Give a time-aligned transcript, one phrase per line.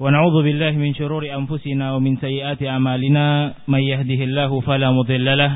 [0.00, 5.52] ونعوذ بالله من شرور أنفسنا ومن سيئات أعمالنا من يهده الله فلا مضل له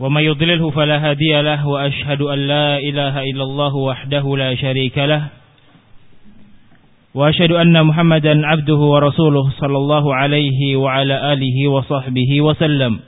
[0.00, 5.22] ومن يضلله فلا هادي له وأشهد أن لا إله إلا الله وحده لا شريك له
[7.14, 13.00] وأشهد أن محمدا عبده ورسوله صلى الله عليه وعلى آله وصحبه وسلم.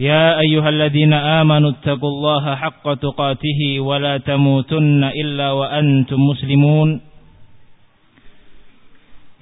[0.00, 7.13] يا أيها الذين آمنوا اتقوا الله حق تقاته ولا تموتن إلا وأنتم مسلمون.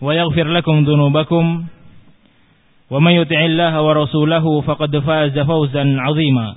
[0.00, 1.64] ويغفر لكم ذنوبكم
[2.90, 6.56] ومن يطع الله ورسوله فقد فاز فوزا عظيما.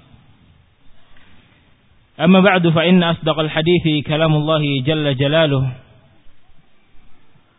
[2.19, 5.72] أما بعد فإن أصدق الحديث كلام الله جل جلاله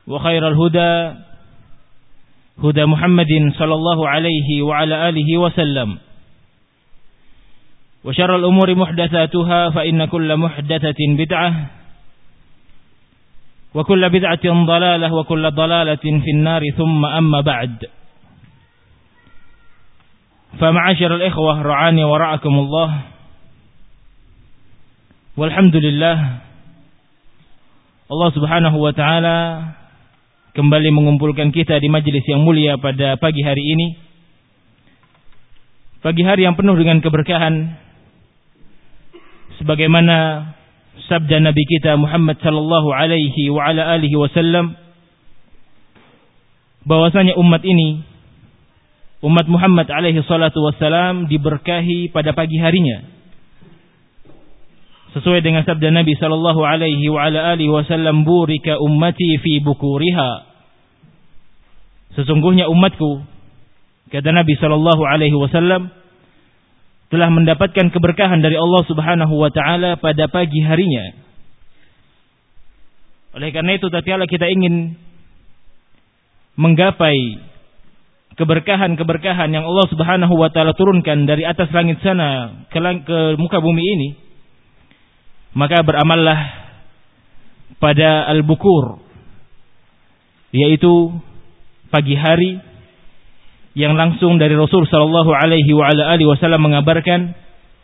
[0.06, 1.18] وخير الهدى
[2.64, 5.98] هدى محمد صلى الله عليه وعلى آله وسلم.
[8.04, 11.66] وشر الأمور محدثاتها فإن كل محدثة بدعة
[13.73, 17.85] وكل بدعة ضلالة وكل ضلالة في النار ثم أما بعد
[20.59, 22.89] فمعاشر الإخوة رعاني ورعكم الله
[25.37, 26.17] والحمد لله
[28.09, 29.37] Allah subhanahu wa ta'ala
[30.57, 33.87] kembali mengumpulkan kita di majlis yang mulia pada pagi hari ini.
[36.01, 37.69] Pagi hari yang penuh dengan keberkahan.
[39.61, 40.17] Sebagaimana
[41.10, 44.78] sabda Nabi kita Muhammad sallallahu alaihi wa ala alihi wasallam
[46.84, 48.04] bahwasanya umat ini
[49.24, 53.08] umat Muhammad alaihi salatu wassalam diberkahi pada pagi harinya.
[55.16, 60.30] Sesuai dengan sabda Nabi sallallahu alaihi wa ala alihi wasallam burika ummati fi bukuriha.
[62.20, 63.24] Sesungguhnya umatku
[64.12, 65.88] kata Nabi sallallahu alaihi wasallam
[67.12, 71.24] telah mendapatkan keberkahan dari Allah Subhanahu wa taala pada pagi harinya.
[73.34, 74.94] Oleh karena itu tatkala kita ingin
[76.54, 77.18] menggapai
[78.34, 83.82] keberkahan-keberkahan yang Allah Subhanahu wa taala turunkan dari atas langit sana ke, ke muka bumi
[83.82, 84.08] ini,
[85.54, 86.66] maka beramallah
[87.78, 89.02] pada al-bukur
[90.54, 91.18] yaitu
[91.90, 92.62] pagi hari
[93.74, 97.34] yang langsung dari Rasul sallallahu alaihi wa ala alihi wasallam mengabarkan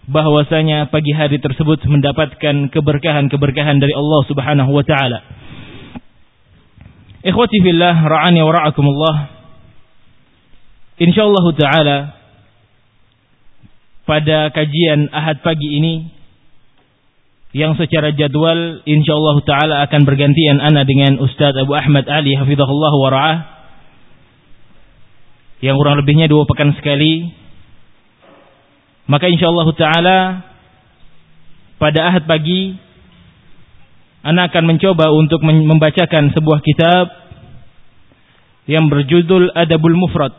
[0.06, 5.18] bahwasanya pagi hari tersebut mendapatkan keberkahan-keberkahan dari Allah Subhanahu wa taala.
[7.20, 9.16] Ikhwati fillah ra'ani wa ra'akumullah.
[11.02, 11.98] Insyaallah taala
[14.06, 15.94] pada kajian Ahad pagi ini
[17.50, 23.10] yang secara jadwal insyaallah taala akan bergantian ana dengan Ustaz Abu Ahmad Ali hafizahullah wa
[23.10, 23.59] ra'ah
[25.60, 27.28] yang kurang lebihnya dua pekan sekali.
[29.08, 30.18] Maka insyaallah taala
[31.76, 32.76] pada ahad pagi
[34.24, 37.06] anak akan mencoba untuk membacakan sebuah kitab
[38.68, 40.36] yang berjudul Adabul Mufrad.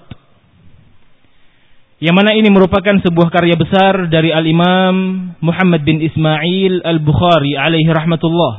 [2.01, 8.53] Yang mana ini merupakan sebuah karya besar dari Al-Imam Muhammad bin Ismail Al-Bukhari alaihi rahmatullah.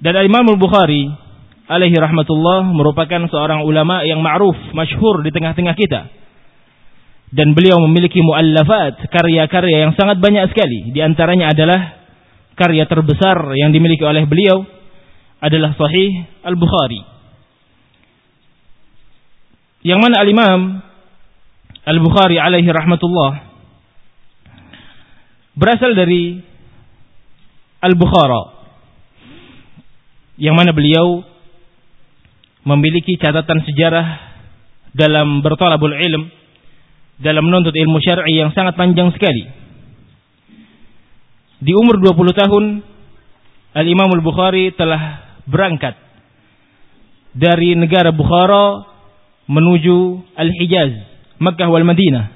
[0.00, 1.25] Dan Al-Imam Al-Bukhari
[1.66, 6.00] alaihi rahmatullah merupakan seorang ulama yang ma'ruf, masyhur di tengah-tengah kita.
[7.34, 10.94] Dan beliau memiliki muallafat, karya-karya yang sangat banyak sekali.
[10.94, 12.06] Di antaranya adalah
[12.54, 14.62] karya terbesar yang dimiliki oleh beliau
[15.42, 17.02] adalah Sahih Al-Bukhari.
[19.84, 20.60] Yang mana Al-Imam
[21.86, 23.46] Al-Bukhari alaihi rahmatullah
[25.54, 26.42] berasal dari
[27.78, 28.42] Al-Bukhara
[30.42, 31.35] yang mana beliau
[32.66, 34.06] memiliki catatan sejarah
[34.90, 36.26] dalam bertolabul ilm,
[37.22, 39.46] dalam menuntut ilmu syar'i yang sangat panjang sekali.
[41.62, 42.64] Di umur 20 tahun,
[43.70, 45.94] Al-Imam Al-Bukhari telah berangkat
[47.32, 48.82] dari negara Bukhara
[49.46, 50.92] menuju Al-Hijaz,
[51.38, 52.34] Makkah wal Madinah.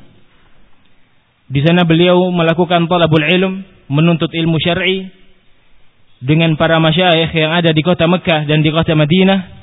[1.50, 5.11] Di sana beliau melakukan talabul ilm, menuntut ilmu syar'i
[6.23, 9.59] dengan para masyayikh yang ada di kota Mekah dan di kota Madinah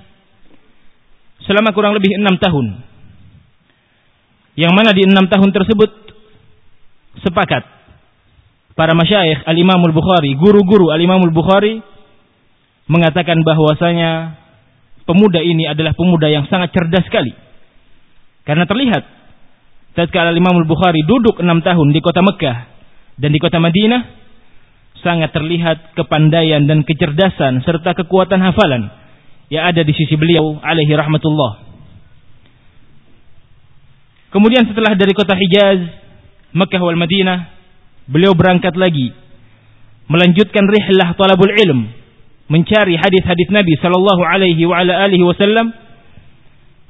[1.47, 2.83] selama kurang lebih enam tahun.
[4.59, 5.91] Yang mana di enam tahun tersebut
[7.23, 7.63] sepakat
[8.77, 11.81] para masyayikh Al-Imamul Bukhari, guru-guru Al-Imamul Bukhari
[12.91, 14.37] mengatakan bahwasanya
[15.07, 17.31] pemuda ini adalah pemuda yang sangat cerdas sekali.
[18.43, 19.03] Karena terlihat
[19.95, 22.57] tatkala Imam Al-Bukhari duduk enam tahun di kota Mekah
[23.17, 24.01] dan di kota Madinah
[25.01, 29.06] sangat terlihat kepandaian dan kecerdasan serta kekuatan hafalan
[29.47, 31.67] yang ada di sisi beliau alaihi rahmatullah.
[34.27, 35.87] Kemudian setelah dari kota Hijaz,
[36.51, 37.47] Mekah wal Madinah,
[38.11, 39.15] beliau berangkat lagi
[40.07, 41.91] melanjutkan rihlah talabul ilm
[42.47, 45.71] mencari hadis-hadis Nabi sallallahu alaihi wa ala alihi wasallam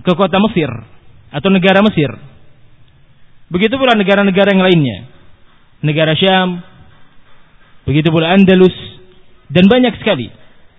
[0.06, 0.70] ke kota Mesir
[1.34, 2.10] atau negara Mesir.
[3.50, 4.98] Begitu pula negara-negara yang lainnya.
[5.82, 6.62] Negara Syam,
[7.86, 8.74] begitu pula Andalus
[9.50, 10.30] dan banyak sekali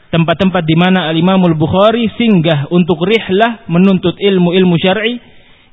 [0.09, 5.21] tempat-tempat di mana Al-Imam Al-Bukhari singgah untuk rihlah menuntut ilmu-ilmu syar'i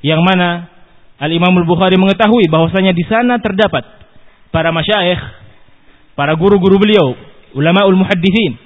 [0.04, 0.68] yang mana
[1.16, 3.84] Al-Imam Al-Bukhari mengetahui bahwasanya di sana terdapat
[4.52, 5.20] para masyayikh,
[6.12, 7.16] para guru-guru beliau,
[7.56, 8.60] ulama ul muhaddithin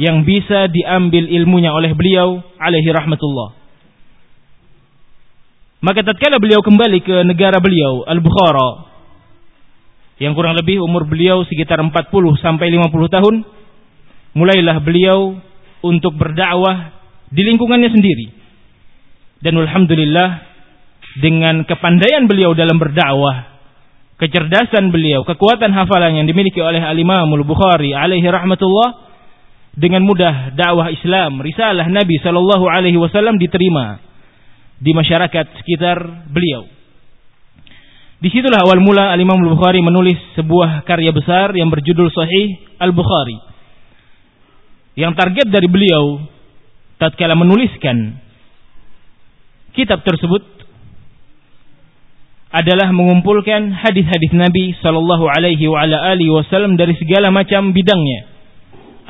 [0.00, 3.60] yang bisa diambil ilmunya oleh beliau alaihi rahmatullah.
[5.80, 8.88] Maka tatkala beliau kembali ke negara beliau Al-Bukhara
[10.20, 11.92] yang kurang lebih umur beliau sekitar 40
[12.40, 13.34] sampai 50 tahun,
[14.36, 15.38] mulailah beliau
[15.80, 16.94] untuk berdakwah
[17.30, 18.28] di lingkungannya sendiri.
[19.40, 20.28] Dan alhamdulillah
[21.18, 23.58] dengan kepandaian beliau dalam berdakwah,
[24.20, 29.10] kecerdasan beliau, kekuatan hafalan yang dimiliki oleh Al-Imam Al-Bukhari alaihi rahmatullah,
[29.74, 34.02] dengan mudah dakwah Islam, risalah Nabi Shallallahu Alaihi Wasallam diterima
[34.76, 36.66] di masyarakat sekitar beliau.
[38.20, 42.76] Di situlah awal mula Al Imam Al Bukhari menulis sebuah karya besar yang berjudul Sahih
[42.76, 43.49] Al Bukhari.
[44.98, 46.24] Yang target dari beliau
[46.98, 48.18] tatkala menuliskan
[49.74, 50.42] kitab tersebut
[52.50, 55.70] adalah mengumpulkan hadis-hadis Nabi Shallallahu Alaihi
[56.34, 58.30] Wasallam dari segala macam bidangnya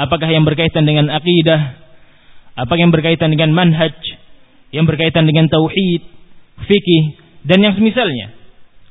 [0.01, 1.77] apakah yang berkaitan dengan akidah,
[2.57, 3.93] apa yang berkaitan dengan manhaj,
[4.73, 6.03] yang berkaitan dengan tauhid,
[6.65, 7.05] fikih
[7.45, 8.33] dan yang semisalnya.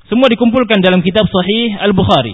[0.06, 2.34] Semua dikumpulkan dalam kitab Sahih Al-Bukhari.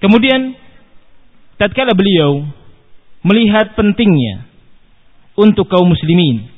[0.00, 0.56] Kemudian
[1.60, 2.48] tatkala beliau
[3.20, 4.48] melihat pentingnya
[5.36, 6.48] untuk kaum muslimin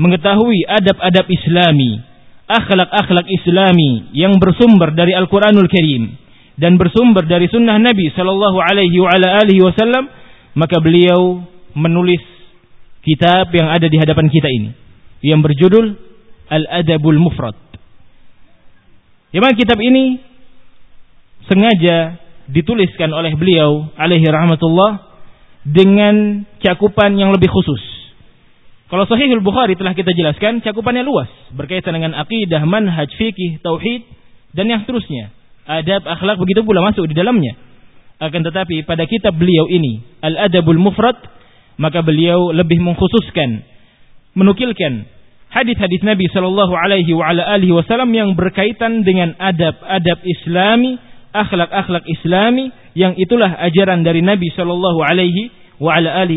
[0.00, 2.00] mengetahui adab-adab Islami,
[2.48, 6.16] akhlak-akhlak Islami yang bersumber dari Al-Qur'anul Karim
[6.56, 10.08] dan bersumber dari sunnah Nabi Shallallahu Alaihi Wasallam
[10.56, 11.44] maka beliau
[11.76, 12.20] menulis
[13.04, 14.70] kitab yang ada di hadapan kita ini
[15.20, 15.96] yang berjudul
[16.50, 17.56] Al Adabul Mufrad.
[19.30, 20.18] Yang kitab ini
[21.46, 22.18] sengaja
[22.50, 25.06] dituliskan oleh beliau alaihi rahmatullah
[25.62, 27.82] dengan cakupan yang lebih khusus.
[28.90, 34.02] Kalau Sahihul Bukhari telah kita jelaskan cakupannya luas berkaitan dengan akidah, manhaj, fikih, tauhid
[34.50, 35.30] dan yang seterusnya
[35.70, 37.54] adab, akhlak begitu pula masuk di dalamnya.
[38.20, 41.16] Akan tetapi pada kitab beliau ini, Al-Adabul Mufrad,
[41.80, 43.64] maka beliau lebih mengkhususkan,
[44.36, 45.08] menukilkan
[45.48, 54.02] hadis-hadis Nabi Shallallahu Alaihi Wasallam yang berkaitan dengan adab-adab Islami, akhlak-akhlak Islami, yang itulah ajaran
[54.02, 55.50] dari Nabi Shallallahu Alaihi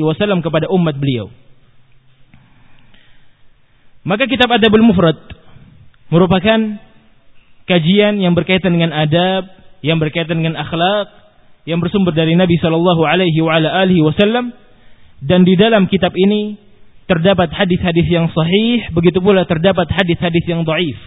[0.05, 1.29] Wasallam kepada umat beliau.
[4.03, 5.15] Maka kitab Adabul Mufrad
[6.11, 6.59] merupakan
[7.65, 9.47] kajian yang berkaitan dengan adab,
[9.79, 11.07] yang berkaitan dengan akhlak,
[11.63, 14.51] yang bersumber dari Nabi Shallallahu Alaihi Wasallam,
[15.23, 16.59] dan di dalam kitab ini
[17.07, 20.99] terdapat hadis-hadis yang sahih, begitu pula terdapat hadis-hadis yang dhaif.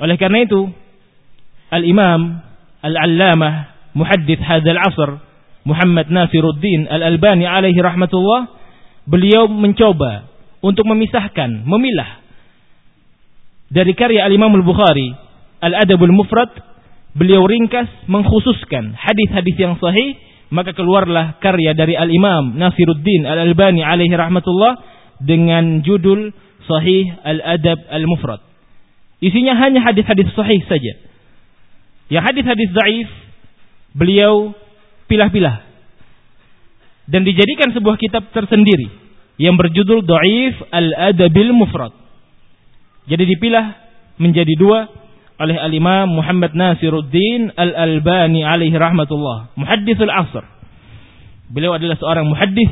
[0.00, 0.72] Oleh karena itu,
[1.70, 2.42] Al Imam
[2.82, 3.54] Al Allamah
[3.94, 5.10] Muhaddits Hadzal Asr
[5.64, 8.48] Muhammad Nasiruddin Al Albani alaihi rahmatullah,
[9.04, 10.30] beliau mencoba
[10.64, 12.20] untuk memisahkan, memilah
[13.70, 15.14] dari karya Al-Imam Al-Bukhari
[15.62, 16.50] Al-Adabul Mufrad
[17.14, 20.18] beliau ringkas mengkhususkan hadis-hadis yang sahih
[20.50, 24.74] maka keluarlah karya dari Al-Imam Nasiruddin Al-Albani alaihi rahmatullah
[25.22, 26.34] dengan judul
[26.66, 28.42] Sahih Al-Adab Al-Mufrad.
[29.22, 31.09] Isinya hanya hadis-hadis sahih saja
[32.10, 33.08] yang hadis-hadis dhaif
[33.94, 34.54] beliau
[35.06, 35.66] pilah-pilah
[37.10, 38.86] dan dijadikan sebuah kitab tersendiri
[39.40, 41.90] yang berjudul Dhaif Al-Adabil Mufrad
[43.10, 43.66] jadi dipilah
[44.20, 44.86] menjadi dua
[45.40, 49.56] oleh al-Imam Muhammad Nasiruddin Al-Albani alaihi rahmatullah.
[49.56, 50.44] Muhaddithul asr.
[51.50, 52.70] Beliau adalah seorang muhaddis,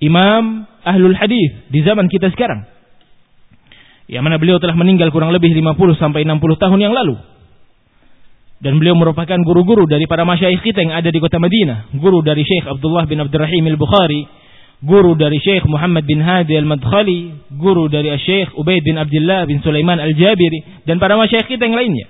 [0.00, 2.64] imam ahlul hadis di zaman kita sekarang.
[4.08, 7.20] Yang mana beliau telah meninggal kurang lebih 50 sampai 60 tahun yang lalu.
[8.58, 11.94] Dan beliau merupakan guru-guru dari para masyayikh kita yang ada di kota Madinah.
[11.94, 14.48] Guru dari Syekh Abdullah bin Abdurrahim Al-Bukhari
[14.78, 19.98] guru dari Syekh Muhammad bin Hadi Al-Madkhali, guru dari Syekh Ubaid bin Abdullah bin Sulaiman
[19.98, 22.06] Al-Jabiri dan para masyayikh kita yang lainnya.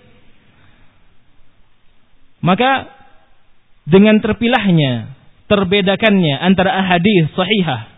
[2.45, 2.93] Maka
[3.89, 5.17] dengan terpilahnya
[5.49, 7.89] terbedakannya antara ahadis sahihah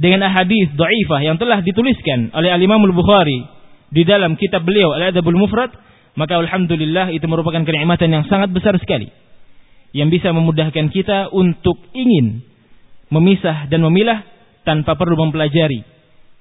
[0.00, 3.44] dengan ahadis dhaifah yang telah dituliskan oleh Al-Imam Al-Bukhari
[3.92, 5.68] di dalam kitab beliau Al-Adabul Mufrad,
[6.16, 9.10] maka alhamdulillah itu merupakan kenikmatan yang sangat besar sekali
[9.96, 12.44] yang bisa memudahkan kita untuk ingin
[13.08, 14.20] memisah dan memilah
[14.64, 15.80] tanpa perlu mempelajari.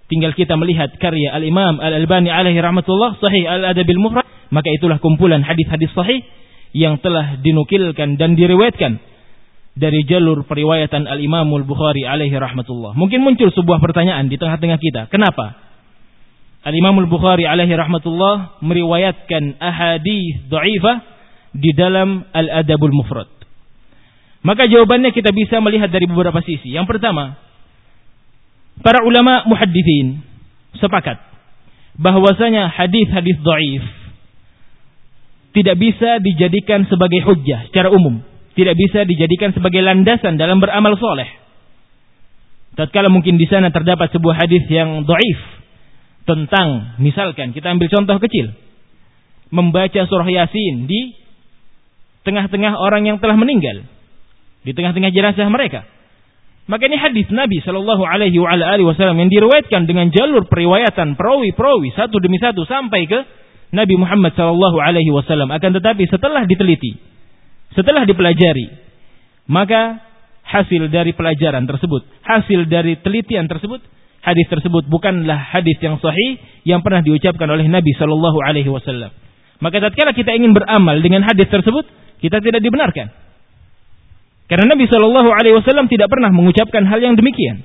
[0.08, 5.92] Tinggal kita melihat karya Al-Imam Al-Albani alaihi rahmatullah sahih Al-Adabil Mufrad, maka itulah kumpulan hadis-hadis
[5.92, 6.24] sahih
[6.76, 9.00] yang telah dinukilkan dan diriwayatkan
[9.78, 12.96] dari jalur periwayatan Al-Imam Al-Bukhari alaihi rahmatullah.
[12.96, 15.02] Mungkin muncul sebuah pertanyaan di tengah-tengah kita.
[15.12, 15.67] Kenapa?
[16.68, 20.98] Al-Imam Al-Bukhari alaihi rahmatullah meriwayatkan ahadis dhaifah
[21.56, 23.32] di dalam Al-Adabul Mufrad.
[24.44, 26.76] Maka jawabannya kita bisa melihat dari beberapa sisi.
[26.76, 27.40] Yang pertama,
[28.84, 30.20] para ulama muhaddithin
[30.76, 31.24] sepakat
[31.96, 33.84] bahwasanya hadis-hadis dhaif
[35.56, 38.22] tidak bisa dijadikan sebagai hujjah secara umum
[38.58, 41.30] tidak bisa dijadikan sebagai landasan dalam beramal soleh.
[42.74, 45.40] Tatkala mungkin di sana terdapat sebuah hadis yang doif
[46.28, 48.52] tentang, misalkan kita ambil contoh kecil,
[49.50, 51.16] membaca surah yasin di
[52.28, 53.88] tengah-tengah orang yang telah meninggal,
[54.68, 55.88] di tengah-tengah jenazah mereka.
[56.68, 58.36] Maka ini hadis Nabi Shallallahu Alaihi
[58.84, 63.20] Wasallam yang diriwayatkan dengan jalur periwayatan perawi-perawi satu demi satu sampai ke
[63.72, 65.48] Nabi Muhammad Shallallahu Alaihi Wasallam.
[65.56, 67.00] Akan tetapi setelah diteliti,
[67.72, 68.68] setelah dipelajari,
[69.48, 70.04] maka
[70.44, 73.80] hasil dari pelajaran tersebut, hasil dari telitian tersebut,
[74.28, 76.36] hadis tersebut bukanlah hadis yang sahih
[76.68, 79.16] yang pernah diucapkan oleh Nabi Shallallahu Alaihi Wasallam.
[79.64, 81.88] Maka tatkala kita ingin beramal dengan hadis tersebut,
[82.20, 83.08] kita tidak dibenarkan.
[84.52, 87.64] Karena Nabi Shallallahu Alaihi Wasallam tidak pernah mengucapkan hal yang demikian.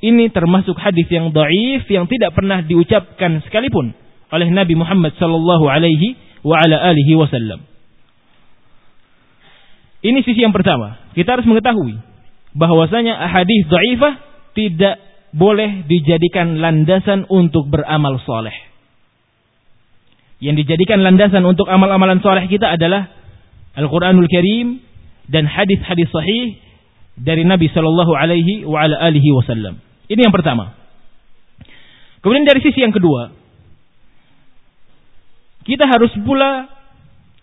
[0.00, 3.92] Ini termasuk hadis yang daif yang tidak pernah diucapkan sekalipun
[4.32, 7.68] oleh Nabi Muhammad Shallallahu Alaihi Wasallam.
[10.00, 10.96] Ini sisi yang pertama.
[11.12, 12.00] Kita harus mengetahui
[12.56, 14.14] bahwasanya hadis dhaifah
[14.56, 18.54] tidak boleh dijadikan landasan untuk beramal soleh.
[20.40, 23.12] Yang dijadikan landasan untuk amal-amalan soleh kita adalah
[23.76, 24.80] Al-Quranul Karim
[25.30, 26.58] dan hadis-hadis sahih
[27.14, 29.78] dari Nabi Shallallahu Alaihi Wasallam.
[30.10, 30.74] Ini yang pertama.
[32.24, 33.30] Kemudian dari sisi yang kedua,
[35.64, 36.66] kita harus pula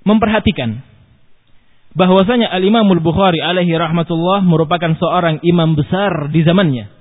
[0.03, 0.84] memperhatikan
[1.98, 6.97] bahwasanya Al-Imam Al-Bukhari alaihi rahmatullah merupakan seorang imam besar di zamannya.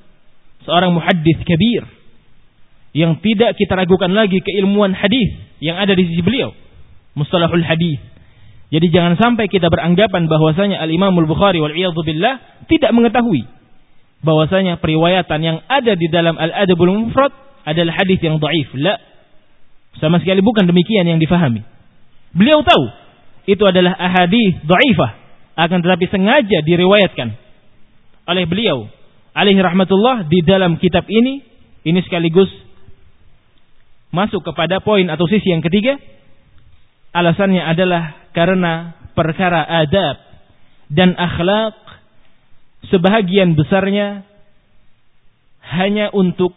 [0.66, 1.87] Seorang muhaddis kabir
[2.96, 6.52] yang tidak kita ragukan lagi keilmuan hadis yang ada di sisi beliau.
[7.16, 8.02] Mustalahul hadis.
[8.68, 13.46] Jadi jangan sampai kita beranggapan bahwasanya Al-Imam Al-Bukhari wal billah tidak mengetahui
[14.26, 17.30] bahwasanya periwayatan yang ada di dalam Al-Adabul Mufrad
[17.62, 18.68] adalah hadis yang dhaif.
[18.75, 18.99] La.
[20.02, 21.62] Sama sekali bukan demikian yang difahami.
[22.35, 22.85] Beliau tahu
[23.46, 25.11] itu adalah ahadis dhaifah
[25.56, 27.32] akan tetapi sengaja diriwayatkan
[28.26, 28.90] oleh beliau
[29.37, 31.45] alaihi rahmatullah di dalam kitab ini
[31.85, 32.49] ini sekaligus
[34.09, 36.00] masuk kepada poin atau sisi yang ketiga.
[37.12, 40.16] Alasannya adalah karena perkara adab
[40.88, 41.76] dan akhlak
[42.88, 44.25] sebahagian besarnya
[45.66, 46.52] hanya untuk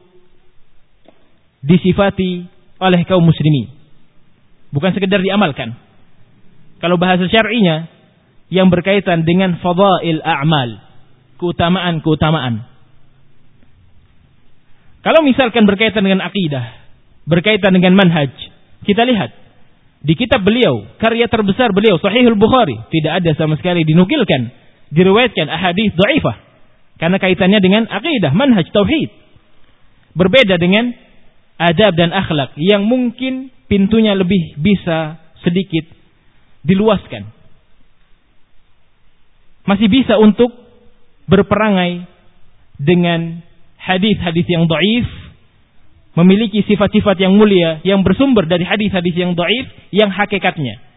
[1.63, 2.47] disifati
[2.79, 3.71] oleh kaum muslimin.
[4.71, 5.75] Bukan sekedar diamalkan.
[6.79, 7.89] Kalau bahasa syar'inya
[8.47, 10.79] yang berkaitan dengan fadail a'mal,
[11.41, 12.68] keutamaan-keutamaan.
[15.09, 16.85] Kalau misalkan berkaitan dengan akidah,
[17.25, 18.29] berkaitan dengan manhaj,
[18.85, 19.33] kita lihat
[20.05, 24.53] di kitab beliau, karya terbesar beliau Sahihul Bukhari, tidak ada sama sekali dinukilkan,
[24.93, 26.37] diriwayatkan ahadits dhaifah
[27.01, 29.09] karena kaitannya dengan akidah, manhaj tauhid.
[30.13, 30.93] Berbeda dengan
[31.57, 35.89] adab dan akhlak yang mungkin pintunya lebih bisa sedikit
[36.61, 37.33] diluaskan.
[39.65, 40.53] Masih bisa untuk
[41.25, 42.05] berperangai
[42.77, 43.48] dengan
[43.79, 45.07] hadis-hadis yang dhaif,
[46.19, 50.89] memiliki sifat-sifat yang mulia yang bersumber dari hadis-hadis yang dhaif yang hakikatnya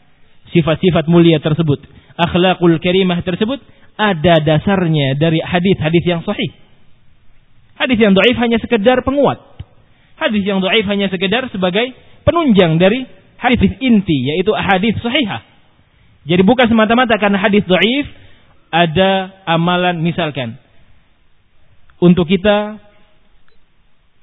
[0.53, 1.81] sifat-sifat mulia tersebut,
[2.21, 3.59] akhlakul karimah tersebut
[3.97, 6.53] ada dasarnya dari hadis-hadis yang sahih.
[7.81, 9.41] Hadis yang dhaif hanya sekedar penguat.
[10.21, 11.91] Hadis yang dhaif hanya sekedar sebagai
[12.23, 13.09] penunjang dari
[13.41, 15.43] hadis inti yaitu hadis sahihah.
[16.23, 18.07] Jadi bukan semata-mata karena hadis dhaif
[18.71, 20.57] ada amalan misalkan
[22.02, 22.82] untuk kita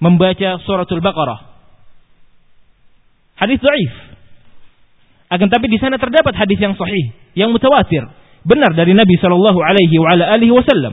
[0.03, 1.47] membaca suratul Baqarah.
[3.39, 3.93] Hadis dhaif.
[5.31, 8.03] Akan tapi di sana terdapat hadis yang sahih, yang mutawatir,
[8.43, 10.91] benar dari Nabi sallallahu alaihi wa alihi wasallam.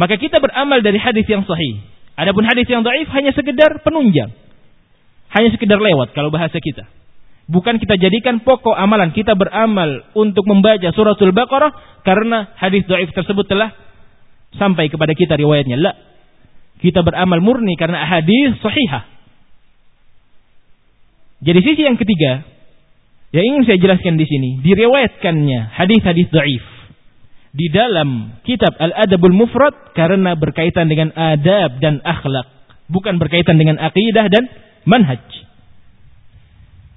[0.00, 1.84] Maka kita beramal dari hadis yang sahih.
[2.14, 4.32] Adapun hadis yang dhaif hanya sekedar penunjang.
[5.34, 6.86] Hanya sekedar lewat kalau bahasa kita.
[7.44, 13.44] Bukan kita jadikan pokok amalan kita beramal untuk membaca suratul Baqarah karena hadis dhaif tersebut
[13.44, 13.74] telah
[14.56, 15.76] sampai kepada kita riwayatnya.
[15.78, 15.92] La.
[16.78, 19.04] Kita beramal murni karena hadis sahihah.
[21.44, 22.44] Jadi sisi yang ketiga
[23.34, 26.64] yang ingin saya jelaskan di sini, diriwayatkannya hadis-hadis dhaif
[27.50, 32.46] di dalam kitab Al-Adabul Mufrad karena berkaitan dengan adab dan akhlak,
[32.86, 34.46] bukan berkaitan dengan akidah dan
[34.86, 35.22] manhaj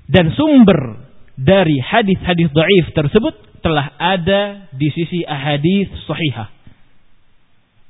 [0.08, 1.04] dan sumber
[1.38, 6.57] dari hadis-hadis dhaif tersebut telah ada di sisi ahadis sahihah.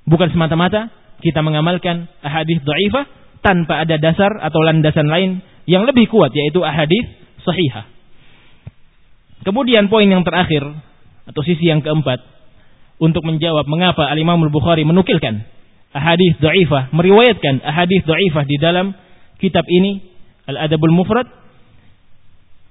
[0.07, 0.87] Bukan semata-mata
[1.19, 3.05] kita mengamalkan ahadis dhaifah
[3.43, 7.03] tanpa ada dasar atau landasan lain yang lebih kuat yaitu ahadis
[7.43, 7.85] sahihah.
[9.43, 10.63] Kemudian poin yang terakhir
[11.27, 12.23] atau sisi yang keempat
[12.97, 15.43] untuk menjawab mengapa Al-Imam Al-Bukhari menukilkan
[15.91, 18.95] ahadis dhaifah, meriwayatkan ahadis dhaifah di dalam
[19.37, 20.01] kitab ini
[20.47, 21.27] Al-Adabul Mufrad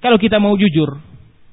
[0.00, 1.00] kalau kita mau jujur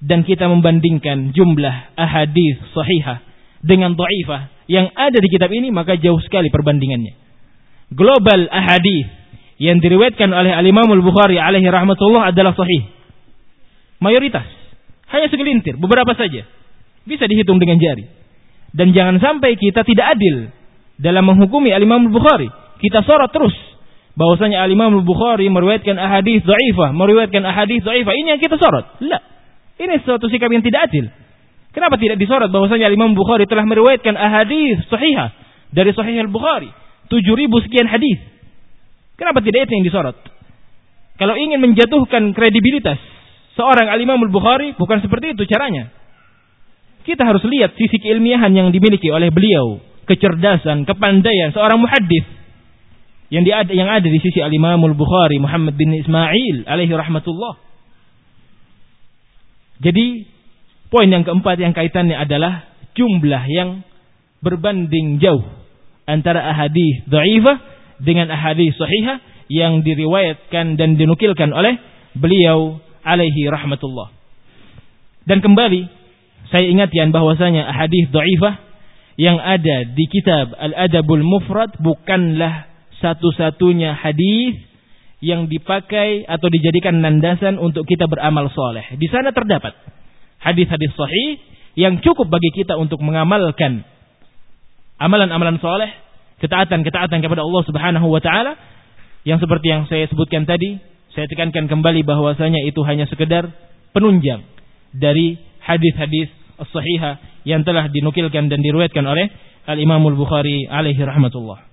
[0.03, 3.32] dan kita membandingkan jumlah ahadis sahihah
[3.63, 7.15] dengan dhaifah yang ada di kitab ini maka jauh sekali perbandingannya.
[7.95, 9.07] Global ahadis
[9.57, 12.91] yang diriwayatkan oleh Al-Imam Al-Bukhari alaihi rahmatullah adalah sahih.
[14.03, 14.43] Mayoritas.
[15.13, 16.43] Hanya segelintir, beberapa saja.
[17.07, 18.03] Bisa dihitung dengan jari.
[18.73, 20.49] Dan jangan sampai kita tidak adil
[20.99, 22.49] dalam menghukumi Al-Imam Al-Bukhari.
[22.83, 23.55] Kita sorot terus
[24.17, 28.13] bahwasanya Al-Imam Al-Bukhari meriwayatkan ahadis dhaifah, meriwayatkan ahadis dhaifah.
[28.13, 28.85] Ini yang kita sorot.
[29.05, 29.21] La.
[29.77, 31.09] Ini suatu sikap yang tidak adil.
[31.73, 35.33] Kenapa tidak disorot bahwasanya Al-Imam Bukhari telah meriwayatkan ahadis sahihah
[35.73, 36.69] dari Sahih Al-Bukhari
[37.09, 38.21] 7000 sekian hadis.
[39.17, 40.17] Kenapa tidak itu yang disorot?
[41.17, 43.01] Kalau ingin menjatuhkan kredibilitas
[43.57, 45.89] seorang Al-Imam Al-Bukhari bukan seperti itu caranya.
[47.03, 52.23] Kita harus lihat sisi keilmiahan yang dimiliki oleh beliau, kecerdasan, kepandaian seorang muhaddis
[53.33, 57.57] yang ada yang ada di sisi Al-Imam Al-Bukhari Muhammad bin Ismail alaihi rahmatullah.
[59.81, 60.32] Jadi
[60.93, 63.81] poin yang keempat yang kaitannya adalah jumlah yang
[64.45, 65.41] berbanding jauh
[66.05, 67.57] antara ahadis dhaifah
[67.97, 69.17] dengan ahadis sahihah
[69.49, 71.81] yang diriwayatkan dan dinukilkan oleh
[72.13, 74.13] beliau alaihi rahmatullah.
[75.25, 75.89] Dan kembali
[76.53, 78.61] saya ingatkan bahwasanya ahadis dhaifah
[79.17, 82.69] yang ada di kitab Al-Adabul Mufrad bukanlah
[83.01, 84.61] satu-satunya hadis
[85.23, 88.83] yang dipakai atau dijadikan landasan untuk kita beramal soleh.
[88.99, 89.73] Di sana terdapat
[90.43, 91.39] hadis-hadis sahih
[91.73, 93.81] yang cukup bagi kita untuk mengamalkan
[95.01, 95.89] amalan-amalan soleh,
[96.43, 98.53] ketaatan-ketaatan kepada Allah Subhanahu wa taala
[99.23, 100.77] yang seperti yang saya sebutkan tadi,
[101.15, 103.49] saya tekankan kembali bahwasanya itu hanya sekedar
[103.95, 104.43] penunjang
[104.91, 106.29] dari hadis-hadis
[106.59, 109.31] sahihah yang telah dinukilkan dan diriwayatkan oleh
[109.63, 111.71] Al-Imam Al-Bukhari alaihi rahmatullah.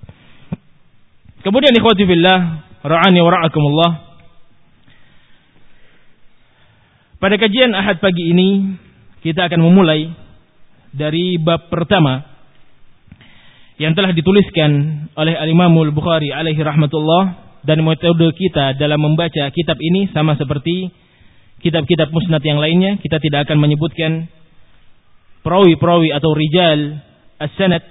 [1.40, 2.38] Kemudian ikhwati fillah,
[2.84, 3.90] ra'ani wa ra'akumullah.
[7.20, 8.80] Pada kajian Ahad pagi ini
[9.20, 10.08] kita akan memulai
[10.88, 12.24] dari bab pertama
[13.76, 20.08] yang telah dituliskan oleh Al-Imam Al-Bukhari alaihi rahmatullah dan metode kita dalam membaca kitab ini
[20.16, 20.88] sama seperti
[21.60, 22.96] kitab-kitab musnad yang lainnya.
[23.04, 24.24] Kita tidak akan menyebutkan
[25.44, 27.04] perawi-perawi atau rijal
[27.36, 27.84] as-sanad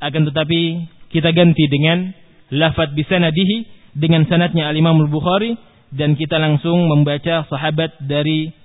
[0.00, 2.16] akan tetapi kita ganti dengan
[2.48, 5.52] lafad bisanadihi dengan sanatnya al-Imam al-Bukhari
[5.92, 8.56] dan kita langsung membaca sahabat dari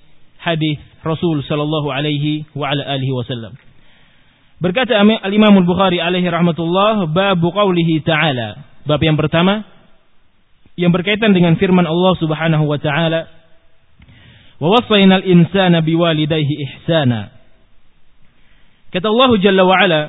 [0.45, 3.58] hadis Rasul sallallahu alaihi wa ala alihi wasallam.
[4.62, 8.62] Berkata al-Imam al-Bukhari alaihi rahmatullah bab qaulihi ta'ala.
[8.86, 9.65] Bab yang pertama
[10.77, 13.31] yang berkaitan dengan firman Allah Subhanahu wa taala
[14.62, 17.34] wa wasainal insana biwalidayhi ihsana.
[18.93, 20.01] Kata Allah Jalla wa ala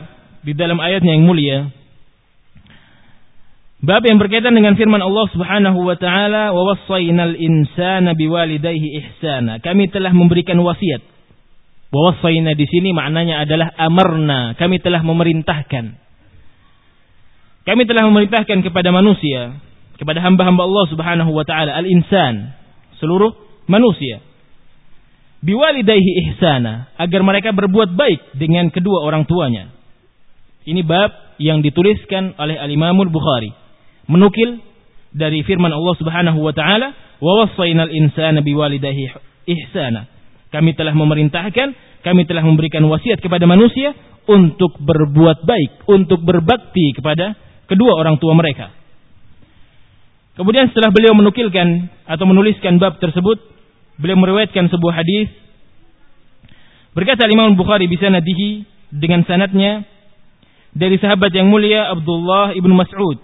[0.47, 1.75] di dalam ayatnya yang mulia
[3.87, 9.87] Bab yang berkaitan dengan firman Allah Subhanahu wa taala, "Wa wassaynal insana biwalidayhi ihsana." Kami
[9.95, 11.07] telah memberikan wasiat.
[11.95, 16.03] Wa wassayna di sini maknanya adalah amarna, kami telah memerintahkan.
[17.63, 19.55] Kami telah memerintahkan kepada manusia,
[20.03, 22.59] kepada hamba-hamba Allah Subhanahu wa taala, al-insan,
[22.99, 23.39] seluruh
[23.71, 24.19] manusia.
[25.47, 29.71] Biwalidayhi ihsana, agar mereka berbuat baik dengan kedua orang tuanya.
[30.67, 33.66] Ini bab yang dituliskan oleh Al-Imam Bukhari
[34.07, 34.63] menukil
[35.15, 36.93] dari firman Allah Subhanahu wa taala,
[37.23, 39.11] "Wa wassaynal insana biwalidayhi
[39.47, 40.07] ihsana."
[40.51, 41.69] Kami telah memerintahkan,
[42.07, 43.93] kami telah memberikan wasiat kepada manusia
[44.27, 47.35] untuk berbuat baik, untuk berbakti kepada
[47.67, 48.71] kedua orang tua mereka.
[50.37, 53.41] Kemudian setelah beliau menukilkan atau menuliskan bab tersebut,
[53.97, 55.33] beliau meriwayatkan sebuah hadis
[56.93, 59.85] berkata Imam Bukhari bisa nadihi dengan sanatnya
[60.77, 63.17] dari sahabat yang mulia Abdullah ibnu Mas'ud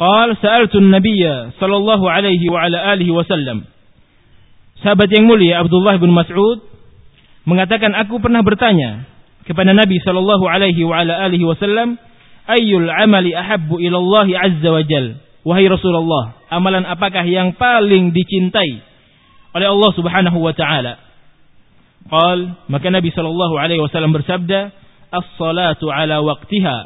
[0.00, 3.68] Qal sa'altun nabiyya sallallahu alaihi wa ala alihi wasallam.
[4.80, 6.64] Sahabat yang mulia Abdullah bin Mas'ud
[7.44, 9.04] mengatakan aku pernah bertanya
[9.44, 12.00] kepada Nabi sallallahu alaihi wa ala alihi wasallam,
[12.48, 18.80] "Ayyul amali ahabbu ila Allah azza wa jal?" Wahai Rasulullah, amalan apakah yang paling dicintai
[19.52, 20.96] oleh Allah Subhanahu wa taala?
[22.08, 24.72] Qal, maka Nabi sallallahu alaihi wasallam bersabda,
[25.12, 26.76] "As-salatu ala waqtiha."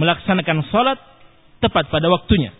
[0.00, 0.96] Melaksanakan salat
[1.62, 2.54] tepat pada waktunya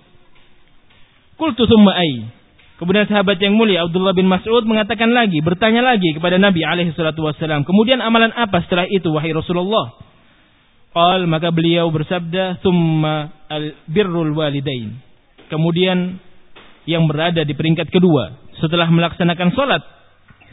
[1.34, 2.30] Qultu thumma ay
[2.74, 7.22] Kemudian sahabat yang mulia Abdullah bin Mas'ud mengatakan lagi, bertanya lagi kepada Nabi alaihi salatu
[7.22, 9.94] wasallam, "Kemudian amalan apa setelah itu wahai Rasulullah?"
[10.90, 14.98] Qal maka beliau bersabda, "Tsumma al birrul walidain."
[15.46, 16.18] Kemudian
[16.90, 19.82] yang berada di peringkat kedua setelah melaksanakan salat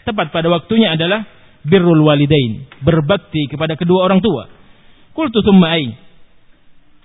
[0.06, 1.25] tepat pada waktunya adalah
[1.65, 4.45] birrul walidain, berbakti kepada kedua orang tua.
[5.17, 5.89] Qultu tsumma ai.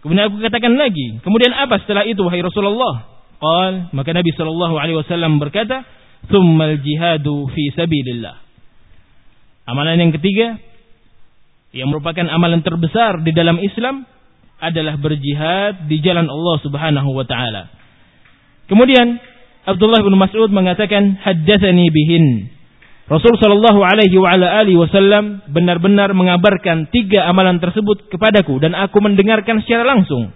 [0.07, 3.11] Kemudian aku katakan lagi, kemudian apa setelah itu wahai Rasulullah?
[3.43, 5.83] Qal, maka Nabi sallallahu alaihi wasallam berkata,
[6.31, 8.39] "Tsummal jihadu fi sabilillah."
[9.67, 10.63] Amalan yang ketiga
[11.75, 14.07] yang merupakan amalan terbesar di dalam Islam
[14.63, 17.67] adalah berjihad di jalan Allah Subhanahu wa taala.
[18.71, 19.19] Kemudian
[19.67, 22.55] Abdullah bin Mas'ud mengatakan, "Haddatsani bihin."
[23.07, 30.35] Rasul sallallahu alaihi wasallam benar-benar mengabarkan tiga amalan tersebut kepadaku dan aku mendengarkan secara langsung.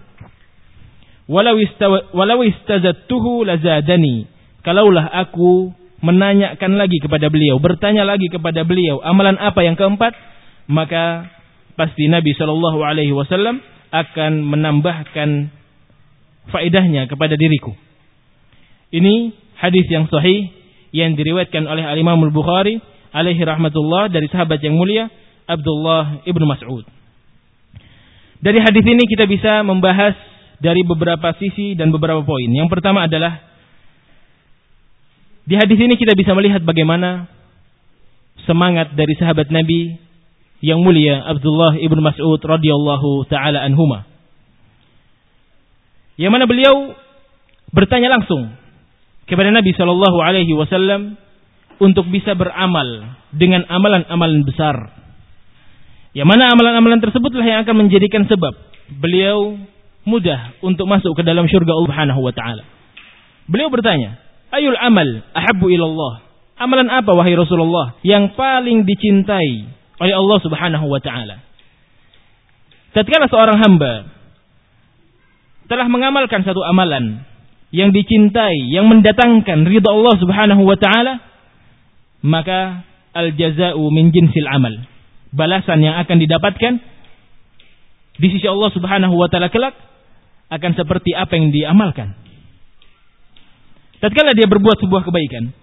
[1.27, 4.27] Walau istazattuhu lazadani.
[4.63, 10.17] Kalaulah aku menanyakan lagi kepada beliau bertanya lagi kepada beliau amalan apa yang keempat
[10.65, 11.29] maka
[11.77, 13.61] pasti Nabi Shallallahu alaihi wasallam
[13.93, 15.51] akan menambahkan
[16.49, 17.75] faedahnya kepada diriku.
[18.91, 20.60] Ini hadis yang sahih
[20.91, 22.79] yang diriwayatkan oleh Al Imam Al Bukhari
[23.11, 25.07] alaihi rahmatullah dari sahabat yang mulia
[25.47, 26.87] Abdullah ibnu Mas'ud
[28.41, 30.17] dari hadis ini kita bisa membahas
[30.57, 32.49] dari beberapa sisi dan beberapa poin.
[32.49, 33.37] Yang pertama adalah
[35.45, 37.29] di hadis ini kita bisa melihat bagaimana
[38.49, 39.93] semangat dari sahabat Nabi
[40.61, 44.09] yang mulia Abdullah ibnu Mas'ud radhiyallahu taala anhuma.
[46.17, 46.97] Yang mana beliau
[47.69, 48.53] bertanya langsung
[49.31, 51.15] kepada Nabi Shallallahu Alaihi Wasallam
[51.79, 54.75] untuk bisa beramal dengan amalan-amalan besar.
[56.11, 58.51] Yang mana amalan-amalan tersebutlah yang akan menjadikan sebab
[58.99, 59.55] beliau
[60.03, 62.63] mudah untuk masuk ke dalam syurga Allah Subhanahu wa taala.
[63.47, 64.19] Beliau bertanya,
[64.51, 66.27] "Ayul amal ahabbu ilallah?"
[66.61, 69.65] Amalan apa wahai Rasulullah yang paling dicintai
[69.97, 71.41] oleh Allah Subhanahu wa taala?
[72.91, 74.11] Tatkala seorang hamba
[75.71, 77.30] telah mengamalkan satu amalan
[77.71, 81.23] yang dicintai, yang mendatangkan ridha Allah Subhanahu wa taala,
[82.21, 82.83] maka
[83.15, 84.75] al jazaa'u min jinsil amal.
[85.31, 86.73] Balasan yang akan didapatkan
[88.19, 89.73] di sisi Allah Subhanahu wa taala kelak
[90.51, 92.11] akan seperti apa yang diamalkan.
[94.03, 95.55] Tatkala dia berbuat sebuah kebaikan,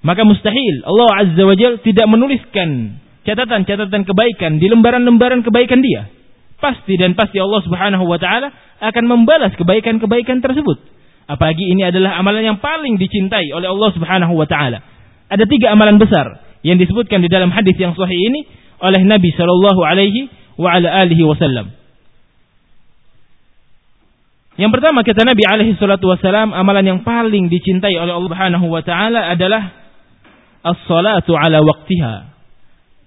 [0.00, 2.96] maka mustahil Allah Azza wa Jal tidak menuliskan
[3.28, 6.08] catatan-catatan kebaikan di lembaran-lembaran kebaikan dia.
[6.60, 8.48] Pasti dan pasti Allah Subhanahu wa taala
[8.80, 10.93] akan membalas kebaikan-kebaikan tersebut.
[11.24, 14.84] Apalagi ini adalah amalan yang paling dicintai oleh Allah Subhanahu wa taala.
[15.32, 18.44] Ada tiga amalan besar yang disebutkan di dalam hadis yang sahih ini
[18.80, 20.28] oleh Nabi Shallallahu alaihi
[20.60, 21.72] wa ala alihi wasallam.
[24.54, 28.82] Yang pertama kata Nabi alaihi salatu wasalam, amalan yang paling dicintai oleh Allah Subhanahu wa
[28.86, 29.62] taala adalah
[30.62, 32.14] as-salatu ala waqtiha.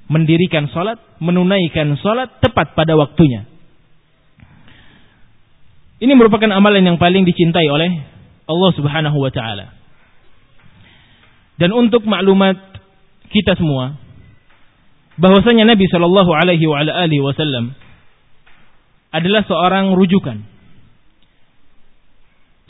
[0.08, 3.48] Mendirikan salat, menunaikan salat tepat pada waktunya.
[5.98, 7.90] Ini merupakan amalan yang paling dicintai oleh
[8.46, 9.74] Allah Subhanahu wa taala.
[11.58, 12.58] Dan untuk maklumat
[13.34, 13.98] kita semua
[15.18, 16.70] bahwasanya Nabi Shallallahu alaihi
[17.20, 17.74] wasallam
[19.10, 20.46] adalah seorang rujukan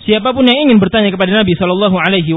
[0.08, 2.32] Siapa pun yang ingin bertanya kepada Nabi Shallallahu Alaihi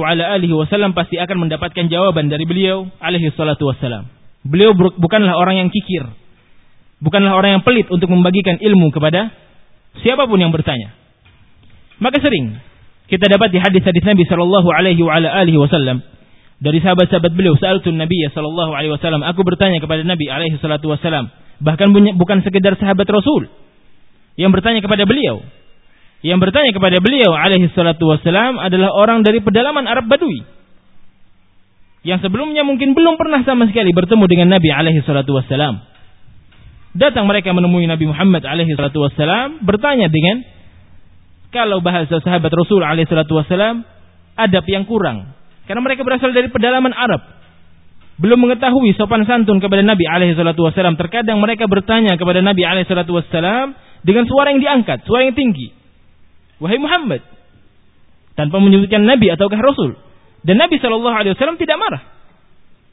[0.51, 4.11] Wasallam pasti akan mendapatkan jawaban dari beliau alaihi salatu wassalam.
[4.43, 6.03] Beliau bukanlah orang yang kikir,
[6.99, 9.31] bukanlah orang yang pelit untuk membagikan ilmu kepada
[9.99, 10.95] siapa pun yang bertanya.
[11.99, 12.57] Maka sering
[13.11, 16.07] kita dapat di hadis-hadis Nabi Shallallahu Alaihi Wasallam
[16.61, 21.33] dari sahabat-sahabat beliau sa'altun Nabi sallallahu alaihi wasallam aku bertanya kepada Nabi alaihi salatu wasallam
[21.57, 21.89] bahkan
[22.21, 23.49] bukan sekedar sahabat Rasul
[24.37, 25.41] yang bertanya kepada beliau
[26.21, 30.45] yang bertanya kepada beliau alaihi salatu wassalam adalah orang dari pedalaman Arab Badui.
[32.05, 35.81] Yang sebelumnya mungkin belum pernah sama sekali bertemu dengan Nabi alaihi salatu wassalam.
[36.91, 40.43] Datang mereka menemui Nabi Muhammad alaihi salatu wassalam bertanya dengan
[41.55, 43.87] kalau bahasa sahabat Rasul alaihi salatu wassalam
[44.35, 45.31] adab yang kurang.
[45.71, 47.23] Karena mereka berasal dari pedalaman Arab.
[48.19, 50.99] Belum mengetahui sopan santun kepada Nabi alaihi salatu wassalam.
[50.99, 55.71] Terkadang mereka bertanya kepada Nabi alaihi salatu wassalam dengan suara yang diangkat, suara yang tinggi.
[56.59, 57.23] Wahai Muhammad.
[58.35, 59.97] Tanpa menyebutkan Nabi ataukah Rasul.
[60.41, 62.03] Dan Nabi Shallallahu Alaihi Wasallam tidak marah.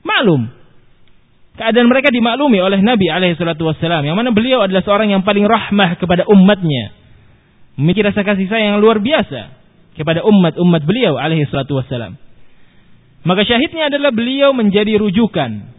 [0.03, 0.51] Maklum.
[1.57, 4.05] Keadaan mereka dimaklumi oleh Nabi alaihi salatu wassalam.
[4.05, 6.93] Yang mana beliau adalah seorang yang paling rahmah kepada umatnya.
[7.81, 9.57] Memiliki rasa kasih sayang yang luar biasa
[9.97, 12.13] kepada umat-umat beliau alaihi salatu wassalam.
[13.25, 15.73] Maka syahidnya adalah beliau menjadi rujukan.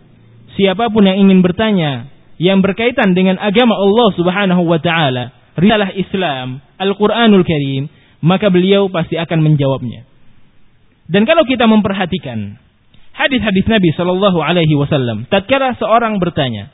[0.58, 2.10] Siapa pun yang ingin bertanya
[2.42, 7.86] yang berkaitan dengan agama Allah Subhanahu wa taala, risalah Islam, Al-Qur'anul Karim,
[8.26, 10.02] maka beliau pasti akan menjawabnya.
[11.06, 12.58] Dan kalau kita memperhatikan
[13.18, 15.26] hadis-hadis Nabi Shallallahu Alaihi Wasallam.
[15.26, 16.70] Tatkala seorang bertanya,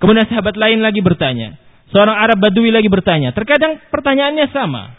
[0.00, 1.60] kemudian sahabat lain lagi bertanya,
[1.92, 3.36] seorang Arab Badui lagi bertanya.
[3.36, 4.96] Terkadang pertanyaannya sama.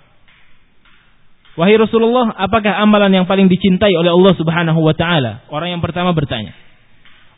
[1.57, 5.41] Wahai Rasulullah, apakah amalan yang paling dicintai oleh Allah Subhanahu wa taala?
[5.49, 6.53] Orang yang pertama bertanya.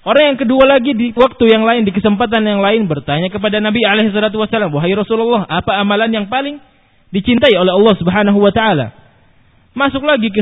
[0.04, 3.84] Orang yang kedua lagi di waktu yang lain, di kesempatan yang lain bertanya kepada Nabi
[3.88, 6.60] alaihi "Wahai Rasulullah, apa amalan yang paling
[7.16, 8.99] dicintai oleh Allah Subhanahu wa taala?"
[9.78, 10.42] Masuk lagi ke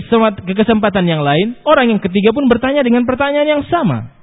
[0.56, 4.16] kesempatan yang lain, orang yang ketiga pun bertanya dengan pertanyaan yang sama.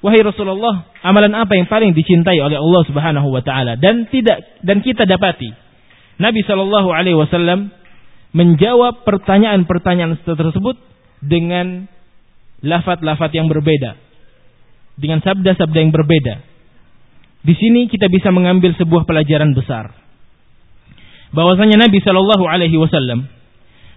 [0.00, 4.80] Wahai Rasulullah, amalan apa yang paling dicintai oleh Allah Subhanahu wa taala dan tidak dan
[4.80, 5.52] kita dapati
[6.16, 7.68] Nabi Shallallahu alaihi wasallam
[8.32, 10.76] menjawab pertanyaan-pertanyaan tersebut
[11.20, 11.84] dengan
[12.64, 13.96] lafat-lafat yang berbeda.
[15.00, 16.44] Dengan sabda-sabda yang berbeda.
[17.40, 19.96] Di sini kita bisa mengambil sebuah pelajaran besar.
[21.32, 23.28] Bahwasanya Nabi Shallallahu alaihi wasallam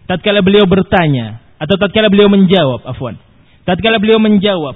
[0.10, 3.16] tatkala beliau bertanya atau tatkala beliau menjawab, afwan.
[3.64, 4.76] Tatkala beliau menjawab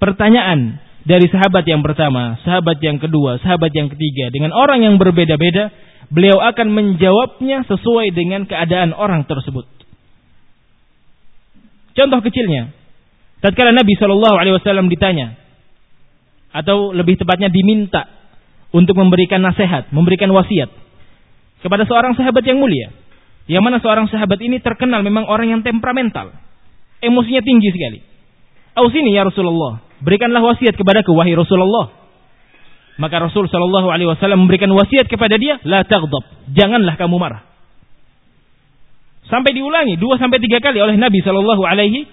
[0.00, 5.70] pertanyaan dari sahabat yang pertama, sahabat yang kedua, sahabat yang ketiga dengan orang yang berbeda-beda,
[6.10, 9.68] beliau akan menjawabnya sesuai dengan keadaan orang tersebut.
[11.96, 12.74] Contoh kecilnya,
[13.40, 15.38] tatkala Nabi Shallallahu Alaihi Wasallam ditanya,
[16.52, 18.08] atau lebih tepatnya diminta
[18.74, 20.68] untuk memberikan nasihat, memberikan wasiat
[21.62, 22.92] kepada seorang sahabat yang mulia.
[23.46, 26.34] Yang mana seorang sahabat ini terkenal memang orang yang temperamental.
[26.98, 28.02] Emosinya tinggi sekali.
[28.76, 31.94] Ausini ya Rasulullah, berikanlah wasiat kepadaku wahai Rasulullah.
[32.96, 37.44] Maka Rasul Shallallahu Alaihi Wasallam memberikan wasiat kepada dia, la taghdab, janganlah kamu marah.
[39.28, 42.08] Sampai diulangi dua sampai tiga kali oleh Nabi Shallallahu Alaihi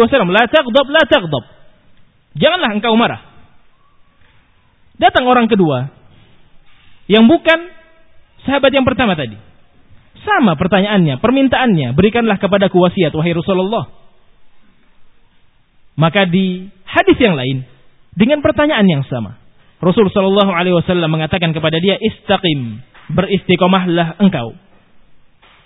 [0.00, 1.44] Wasallam, la taghdab, la taghdab,
[2.38, 3.20] janganlah engkau marah.
[4.94, 5.90] Datang orang kedua
[7.10, 7.70] yang bukan
[8.46, 9.34] sahabat yang pertama tadi.
[10.24, 13.84] Sama pertanyaannya, permintaannya, berikanlah kepada wasiat wahai Rasulullah.
[15.94, 17.62] Maka di hadis yang lain
[18.16, 19.36] dengan pertanyaan yang sama,
[19.84, 22.80] Rasul Shallallahu Alaihi Wasallam mengatakan kepada dia, istaqim,
[23.12, 24.56] beristiqomahlah engkau.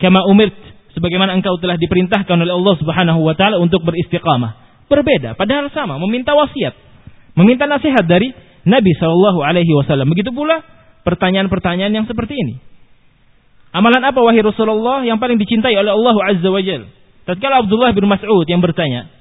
[0.03, 0.59] Kama umirt,
[0.97, 4.85] sebagaimana engkau telah diperintahkan oleh Allah Subhanahu Wa Taala untuk beristiqamah.
[4.91, 6.75] Berbeda, padahal sama, meminta wasiat,
[7.39, 8.33] meminta nasihat dari
[8.67, 10.11] Nabi Shallallahu Alaihi Wasallam.
[10.11, 10.61] Begitu pula
[11.07, 12.59] pertanyaan-pertanyaan yang seperti ini.
[13.69, 16.89] Amalan apa wahai Rasulullah yang paling dicintai oleh Allah Azza wa Jal?
[17.29, 19.13] Tatkala Abdullah bin Mas'ud yang bertanya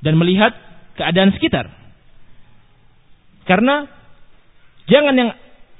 [0.00, 0.56] dan melihat
[0.96, 1.68] keadaan sekitar.
[3.44, 3.84] Karena
[4.88, 5.30] jangan yang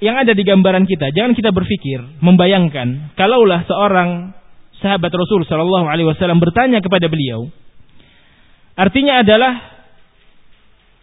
[0.00, 4.32] yang ada di gambaran kita, jangan kita berpikir, membayangkan kalaulah seorang
[4.80, 7.52] sahabat Rasul Shallallahu alaihi wasallam bertanya kepada beliau,
[8.80, 9.60] artinya adalah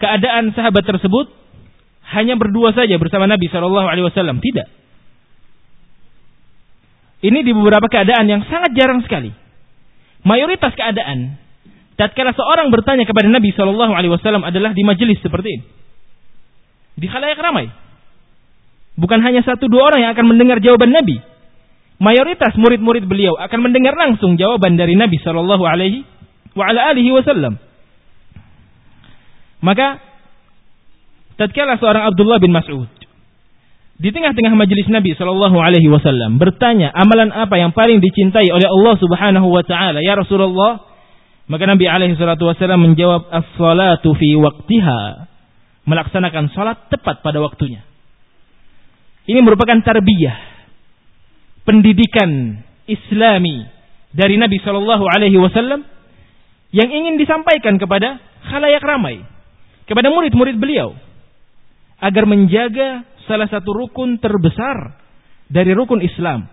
[0.01, 1.29] keadaan sahabat tersebut
[2.09, 4.65] hanya berdua saja bersama Nabi Shallallahu alaihi wasallam, tidak.
[7.17, 9.33] Ini di beberapa keadaan yang sangat jarang sekali.
[10.21, 11.39] Mayoritas keadaan
[11.97, 15.65] tatkala seorang bertanya kepada Nabi Shallallahu alaihi wasallam adalah di majelis seperti ini.
[16.97, 17.69] Di khalayak ramai.
[18.97, 21.17] Bukan hanya satu dua orang yang akan mendengar jawaban Nabi.
[21.97, 26.05] Mayoritas murid-murid beliau akan mendengar langsung jawaban dari Nabi Shallallahu alaihi
[27.13, 27.57] wasallam.
[29.65, 29.97] Maka
[31.41, 32.96] tatkala seorang Abdullah bin Mas'ud
[33.97, 38.93] di tengah-tengah majelis Nabi Shallallahu Alaihi Wasallam bertanya amalan apa yang paling dicintai oleh Allah
[39.01, 40.85] Subhanahu Wa Taala ya Rasulullah?
[41.49, 45.01] Maka Nabi Alaihi Wasallam menjawab as-salatu fi waktiha
[45.89, 47.81] melaksanakan salat tepat pada waktunya.
[49.25, 50.37] Ini merupakan tarbiyah
[51.65, 53.65] pendidikan Islami
[54.13, 55.81] dari Nabi Shallallahu Alaihi Wasallam
[56.69, 59.25] yang ingin disampaikan kepada khalayak ramai
[59.89, 60.93] kepada murid-murid beliau
[61.97, 64.97] agar menjaga salah satu rukun terbesar
[65.49, 66.47] dari rukun Islam.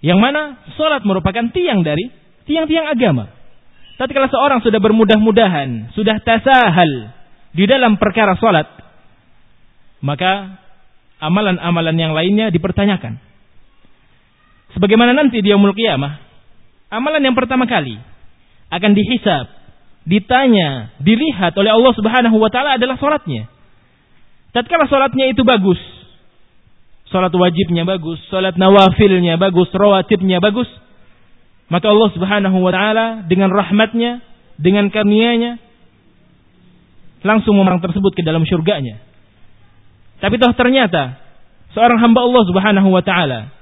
[0.00, 0.42] Yang mana
[0.80, 2.08] sholat merupakan tiang dari
[2.48, 3.28] tiang-tiang agama.
[4.00, 7.12] Tapi kalau seorang sudah bermudah-mudahan, sudah tasahal
[7.52, 8.64] di dalam perkara sholat,
[10.00, 10.56] maka
[11.20, 13.20] amalan-amalan yang lainnya dipertanyakan.
[14.72, 16.16] Sebagaimana nanti dia yaumul qiyamah,
[16.88, 18.00] amalan yang pertama kali
[18.72, 19.52] akan dihisap,
[20.08, 23.59] ditanya, dilihat oleh Allah Subhanahu wa taala adalah sholatnya.
[24.50, 25.78] Tatkala sholatnya itu bagus,
[27.10, 30.66] sholat wajibnya bagus, sholat nawafilnya bagus, rawatibnya bagus,
[31.70, 34.18] maka Allah Subhanahu wa taala dengan rahmatnya,
[34.58, 35.62] dengan karunia-Nya
[37.22, 38.98] langsung orang tersebut ke dalam surganya.
[40.18, 41.16] Tapi toh ternyata
[41.72, 43.54] seorang hamba Allah Subhanahu wa taala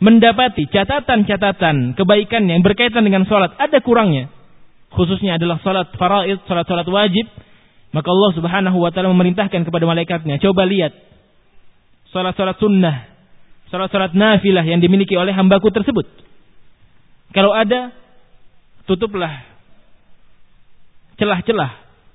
[0.00, 4.32] mendapati catatan-catatan kebaikan yang berkaitan dengan salat ada kurangnya.
[4.90, 7.26] Khususnya adalah salat faraid, salat-salat wajib,
[7.90, 10.94] maka Allah Subhanahu wa taala memerintahkan kepada malaikatnya, coba lihat
[12.14, 13.10] salat-salat sunnah,
[13.70, 16.06] salat-salat nafilah yang dimiliki oleh hambaku tersebut.
[17.30, 17.94] Kalau ada,
[18.86, 19.46] tutuplah
[21.18, 21.70] celah-celah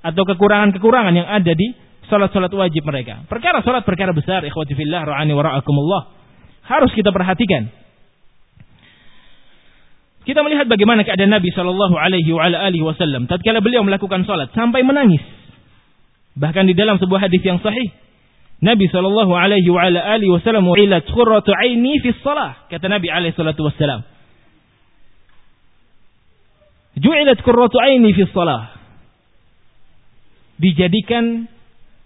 [0.05, 1.75] atau kekurangan-kekurangan yang ada di
[2.07, 3.25] salat-salat wajib mereka.
[3.27, 6.01] Perkara salat perkara besar, ikhwati fillah, ra'ani wa ra'akumullah.
[6.65, 7.69] Harus kita perhatikan.
[10.25, 15.21] Kita melihat bagaimana keadaan Nabi Shallallahu Alaihi Wasallam tatkala beliau melakukan salat sampai menangis.
[16.35, 17.91] Bahkan di dalam sebuah hadis yang sahih,
[18.59, 23.35] Nabi sallallahu alaihi wa ala alihi wasallam "Ilat qurratu aini fi shalah." Kata Nabi alaihi
[23.35, 24.03] salatu wasallam.
[26.99, 28.75] Ju'ilat qurratu aini fi shalah.
[30.55, 31.51] Dijadikan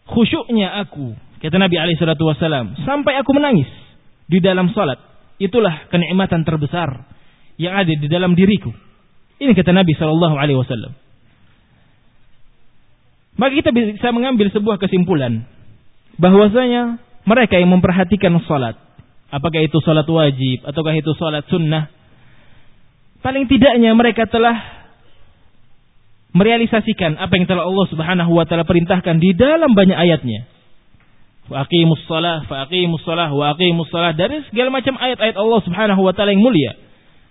[0.10, 3.70] khusyuknya aku, kata Nabi alaihi salatu wasallam, sampai aku menangis
[4.26, 4.98] di dalam salat.
[5.38, 7.06] Itulah kenikmatan terbesar
[7.62, 8.74] yang ada di dalam diriku.
[9.38, 10.98] Ini kata Nabi sallallahu alaihi wasallam.
[13.40, 15.48] Maka kita bisa mengambil sebuah kesimpulan
[16.20, 18.76] bahwasanya mereka yang memperhatikan salat,
[19.32, 21.88] apakah itu salat wajib ataukah itu salat sunnah,
[23.24, 24.60] paling tidaknya mereka telah
[26.36, 30.44] merealisasikan apa yang telah Allah Subhanahu wa taala perintahkan di dalam banyak ayatnya.
[31.48, 36.44] Wa aqimus shalah, fa aqimus shalah, dari segala macam ayat-ayat Allah Subhanahu wa taala yang
[36.44, 36.76] mulia.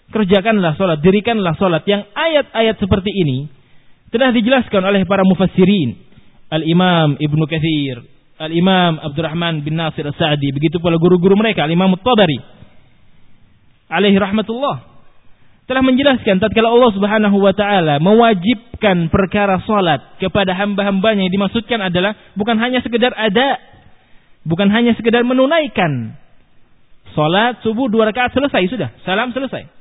[0.09, 3.58] Kerjakanlah salat, dirikanlah salat yang ayat-ayat seperti ini
[4.09, 6.09] telah dijelaskan oleh para mufassirin.
[6.49, 8.01] Al-Imam Ibnu Katsir,
[8.41, 12.41] Al-Imam Abdurrahman bin Nasir As-Sa'di, begitu pula guru-guru mereka, Al-Imam At-Tabari.
[13.93, 15.01] Alaihi rahmatullah.
[15.69, 22.17] Telah menjelaskan tatkala Allah Subhanahu wa taala mewajibkan perkara salat kepada hamba-hambanya yang dimaksudkan adalah
[22.33, 23.61] bukan hanya sekedar ada,
[24.49, 26.17] bukan hanya sekedar menunaikan
[27.13, 29.78] salat subuh dua rakaat selesai sudah, salam selesai.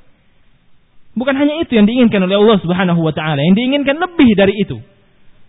[1.18, 4.78] Bukan hanya itu yang diinginkan oleh Allah Subhanahu wa taala, yang diinginkan lebih dari itu.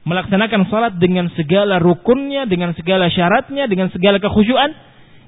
[0.09, 4.73] Melaksanakan salat dengan segala rukunnya, dengan segala syaratnya, dengan segala kekhusyuan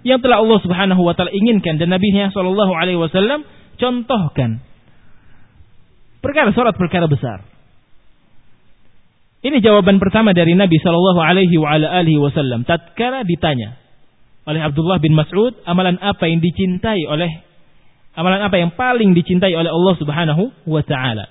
[0.00, 3.44] yang telah Allah Subhanahu wa taala inginkan dan Nabi-Nya sallallahu alaihi wasallam
[3.76, 4.64] contohkan.
[6.24, 7.44] Perkara salat perkara besar.
[9.44, 13.76] Ini jawaban pertama dari Nabi sallallahu alaihi wasallam tatkala ditanya
[14.48, 17.44] oleh Abdullah bin Mas'ud amalan apa yang dicintai oleh
[18.18, 21.30] Amalan apa yang paling dicintai oleh Allah Subhanahu wa taala?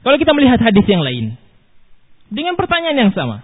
[0.00, 1.36] Kalau kita melihat hadis yang lain
[2.32, 3.42] dengan pertanyaan yang sama.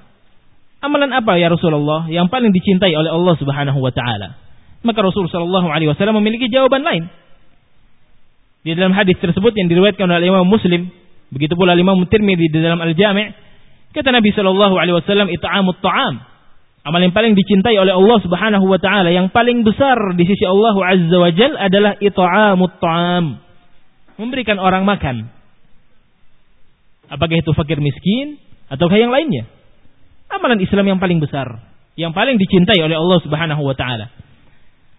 [0.83, 4.35] Amalan apa ya Rasulullah yang paling dicintai oleh Allah Subhanahu wa taala?
[4.83, 7.07] Maka Rasul sallallahu alaihi wasallam memiliki jawaban lain.
[8.67, 10.91] Di dalam hadis tersebut yang diriwayatkan oleh Imam Muslim,
[11.31, 13.31] begitu pula Imam Tirmidzi di dalam Al-Jami',
[13.95, 16.32] kata Nabi sallallahu alaihi wasallam it'amut ta'am
[16.83, 20.75] Amal yang paling dicintai oleh Allah Subhanahu wa taala yang paling besar di sisi Allah
[20.83, 23.39] Azza wa Jal adalah it'amut ta'am.
[24.19, 25.31] Memberikan orang makan.
[27.07, 29.47] Apakah itu fakir miskin ataukah yang lainnya?
[30.27, 31.63] Amalan Islam yang paling besar,
[31.95, 34.11] yang paling dicintai oleh Allah Subhanahu wa taala.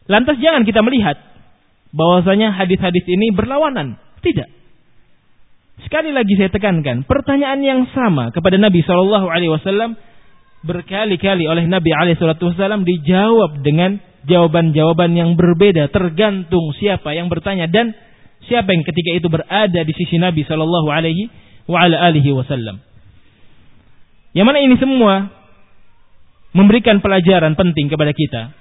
[0.07, 1.19] Lantas jangan kita melihat
[1.91, 3.99] bahwasanya hadis-hadis ini berlawanan.
[4.23, 4.49] Tidak.
[5.83, 9.99] Sekali lagi saya tekankan, pertanyaan yang sama kepada Nabi Shallallahu alaihi wasallam
[10.63, 17.91] berkali-kali oleh Nabi Alaihissalam dijawab dengan jawaban-jawaban yang berbeda tergantung siapa yang bertanya dan
[18.47, 22.79] siapa yang ketika itu berada di sisi Nabi Shallallahu Alaihi Wasallam.
[24.33, 25.13] Yang mana ini semua
[26.55, 28.55] memberikan pelajaran penting kepada kita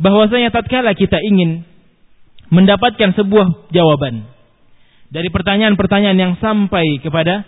[0.00, 1.68] bahwasanya tatkala kita ingin
[2.50, 4.26] mendapatkan sebuah jawaban
[5.12, 7.44] dari pertanyaan-pertanyaan yang sampai kepada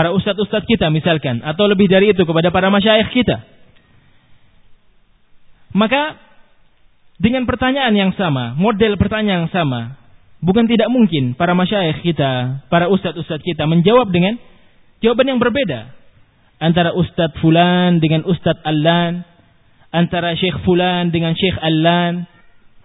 [0.00, 3.44] para ustadz-ustadz kita misalkan atau lebih dari itu kepada para masyayikh kita.
[5.76, 6.16] Maka
[7.20, 10.00] dengan pertanyaan yang sama, model pertanyaan yang sama,
[10.40, 14.40] bukan tidak mungkin para masyayikh kita, para ustadz-ustadz kita menjawab dengan
[15.04, 15.92] jawaban yang berbeda.
[16.64, 19.28] Antara ustadz fulan dengan ustadz allan,
[19.92, 22.24] antara syekh fulan dengan syekh allan.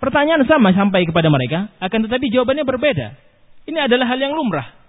[0.03, 3.07] Pertanyaan sama sampai kepada mereka, akan tetapi jawabannya berbeda.
[3.71, 4.84] Ini adalah hal yang lumrah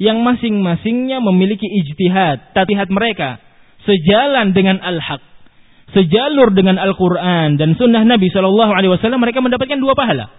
[0.00, 3.36] yang masing-masingnya memiliki ijtihad, tatihat mereka
[3.84, 5.20] sejalan dengan al-haq,
[5.92, 10.32] sejalur dengan Al-Qur'an dan sunnah Nabi Shallallahu alaihi wasallam mereka mendapatkan dua pahala.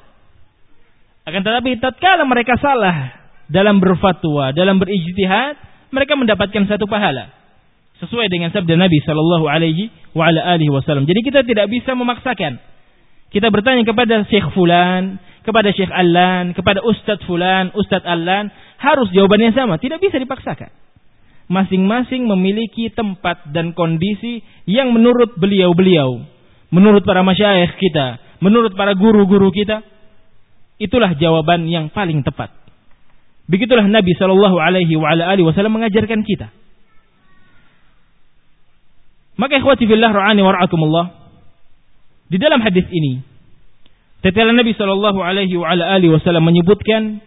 [1.29, 3.13] Akan tetapi tatkala mereka salah
[3.45, 5.53] dalam berfatwa, dalam berijtihad,
[5.93, 7.29] mereka mendapatkan satu pahala
[8.01, 11.05] sesuai dengan sabda Nabi Shallallahu alaihi wasallam.
[11.05, 12.57] Jadi kita tidak bisa memaksakan
[13.31, 15.15] Kita bertanya kepada Syekh Fulan,
[15.47, 18.51] kepada Syekh Alan, kepada Ustadz Fulan, Ustadz Alan,
[18.81, 19.77] harus jawabannya sama.
[19.77, 20.73] Tidak bisa dipaksakan.
[21.51, 26.25] Masing-masing memiliki tempat dan kondisi yang menurut beliau-beliau,
[26.73, 29.85] menurut para masyayikh kita, menurut para guru-guru kita,
[30.81, 32.49] itulah jawaban yang paling tepat.
[33.51, 34.95] Begitulah Nabi Shallallahu Alaihi
[35.43, 36.49] Wasallam mengajarkan kita.
[39.35, 41.05] Maka ikhwati fillah ra'ani warahmatullah.
[42.31, 43.19] Di dalam hadis ini,
[44.23, 47.19] tatkala Nabi Shallallahu Alaihi Wasallam menyebutkan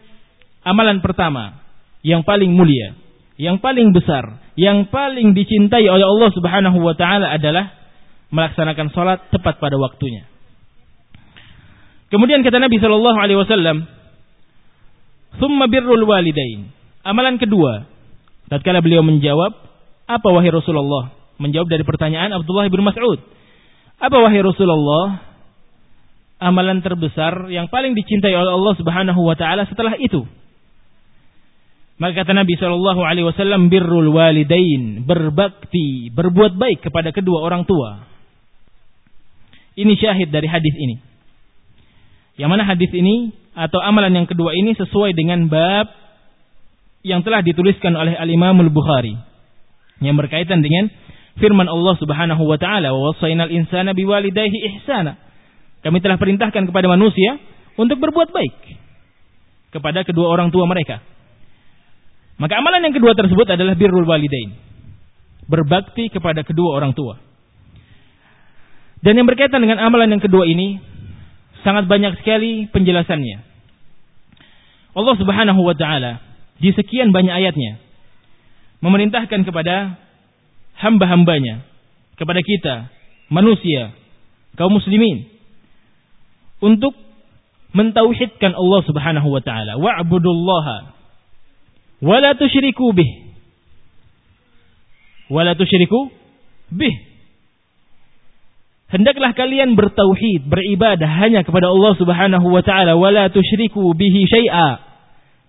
[0.64, 1.62] amalan pertama
[2.00, 2.96] yang paling mulia,
[3.36, 7.70] yang paling besar, yang paling dicintai oleh Allah Subhanahu Wa Taala adalah
[8.34, 10.26] melaksanakan sholat tepat pada waktunya.
[12.10, 13.86] Kemudian kata Nabi Shallallahu Alaihi Wasallam,
[15.38, 16.70] "Thumma birrul walidain."
[17.04, 17.84] Amalan kedua,
[18.48, 19.52] tatkala beliau menjawab,
[20.04, 21.12] apa wahai Rasulullah?
[21.40, 23.18] Menjawab dari pertanyaan Abdullah bin Mas'ud.
[23.98, 25.34] Apa wahai Rasulullah?
[26.38, 30.28] Amalan terbesar yang paling dicintai oleh Allah Subhanahu wa taala setelah itu.
[31.94, 38.10] Maka kata Nabi Shallallahu alaihi wasallam birrul walidain, berbakti, berbuat baik kepada kedua orang tua.
[39.78, 40.98] Ini syahid dari hadis ini.
[42.34, 45.86] Yang mana hadis ini atau amalan yang kedua ini sesuai dengan bab
[47.06, 49.14] yang telah dituliskan oleh Al-Imam Al-Bukhari
[50.02, 50.90] yang berkaitan dengan
[51.38, 55.14] firman Allah Subhanahu wa taala, "Wa wasainal insana biwalidayhi ihsana."
[55.86, 57.38] Kami telah perintahkan kepada manusia
[57.78, 58.54] untuk berbuat baik
[59.70, 61.13] kepada kedua orang tua mereka.
[62.34, 64.58] Maka amalan yang kedua tersebut adalah birrul walidain.
[65.46, 67.20] Berbakti kepada kedua orang tua.
[69.04, 70.80] Dan yang berkaitan dengan amalan yang kedua ini
[71.60, 73.38] sangat banyak sekali penjelasannya.
[74.94, 76.22] Allah Subhanahu wa taala
[76.62, 77.82] di sekian banyak ayatnya
[78.78, 79.98] memerintahkan kepada
[80.78, 81.66] hamba-hambanya
[82.14, 82.74] kepada kita
[83.26, 83.90] manusia
[84.54, 85.26] kaum muslimin
[86.62, 86.94] untuk
[87.74, 90.93] mentauhidkan Allah Subhanahu wa taala wa'budullaha
[92.04, 93.10] wa la tusyriku bih.
[95.32, 96.12] Wa la tusyriku
[96.68, 97.14] bih.
[98.92, 102.94] Hendaklah kalian bertauhid beribadah hanya kepada Allah Subhanahu wa taala.
[102.94, 104.78] Wa la tusyriku bihi syai'a.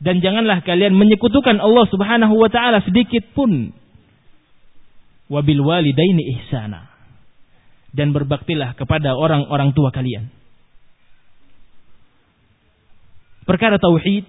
[0.01, 3.75] Dan janganlah kalian menyekutukan Allah Subhanahu wa taala sedikit pun.
[5.29, 6.89] Wabil walidaini ihsana.
[7.93, 10.31] Dan berbaktilah kepada orang-orang tua kalian.
[13.45, 14.25] Perkara tauhid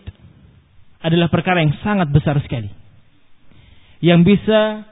[1.07, 2.67] adalah perkara yang sangat besar sekali.
[4.03, 4.83] Yang bisa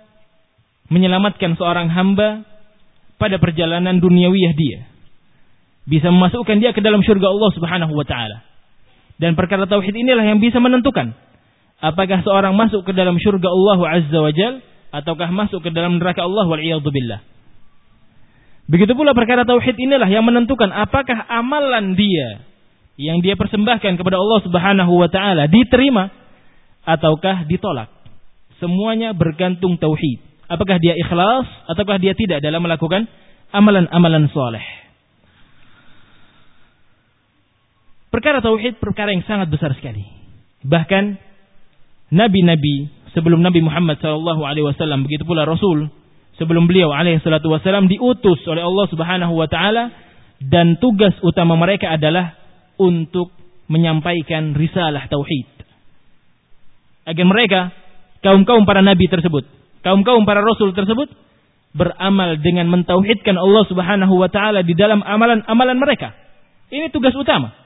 [0.95, 2.47] menyelamatkan seorang hamba
[3.19, 4.79] pada perjalanan duniawiyah dia.
[5.85, 8.47] Bisa memasukkan dia ke dalam syurga Allah Subhanahu wa taala.
[9.19, 11.15] Dan perkara tauhid inilah yang bisa menentukan
[11.83, 14.63] apakah seorang masuk ke dalam syurga Allah Azza wa Jalla
[14.95, 17.21] ataukah masuk ke dalam neraka Allah wal billah.
[18.71, 22.54] Begitu pula perkara tauhid inilah yang menentukan apakah amalan dia
[22.95, 26.11] yang dia persembahkan kepada Allah Subhanahu wa taala diterima
[26.87, 27.91] ataukah ditolak.
[28.63, 30.23] Semuanya bergantung tauhid.
[30.47, 33.11] Apakah dia ikhlas ataukah dia tidak dalam melakukan
[33.51, 34.63] amalan-amalan soleh.
[38.15, 40.07] Perkara tauhid perkara yang sangat besar sekali.
[40.63, 41.19] Bahkan
[42.15, 45.91] nabi-nabi sebelum Nabi Muhammad sallallahu alaihi wasallam begitu pula Rasul
[46.39, 49.91] sebelum beliau alaihi salatu wasallam diutus oleh Allah Subhanahu wa taala
[50.43, 52.35] dan tugas utama mereka adalah
[52.81, 53.33] untuk
[53.71, 55.49] menyampaikan risalah tauhid.
[57.05, 57.61] Agar mereka
[58.25, 59.45] kaum-kaum para nabi tersebut,
[59.85, 61.13] kaum-kaum para rasul tersebut
[61.75, 66.15] beramal dengan mentauhidkan Allah Subhanahu wa taala di dalam amalan-amalan mereka.
[66.73, 67.65] Ini tugas utama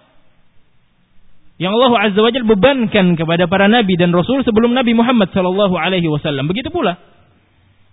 [1.58, 6.06] yang Allah Azza wa bebankan kepada para nabi dan rasul sebelum Nabi Muhammad sallallahu alaihi
[6.06, 6.46] wasallam.
[6.46, 6.94] Begitu pula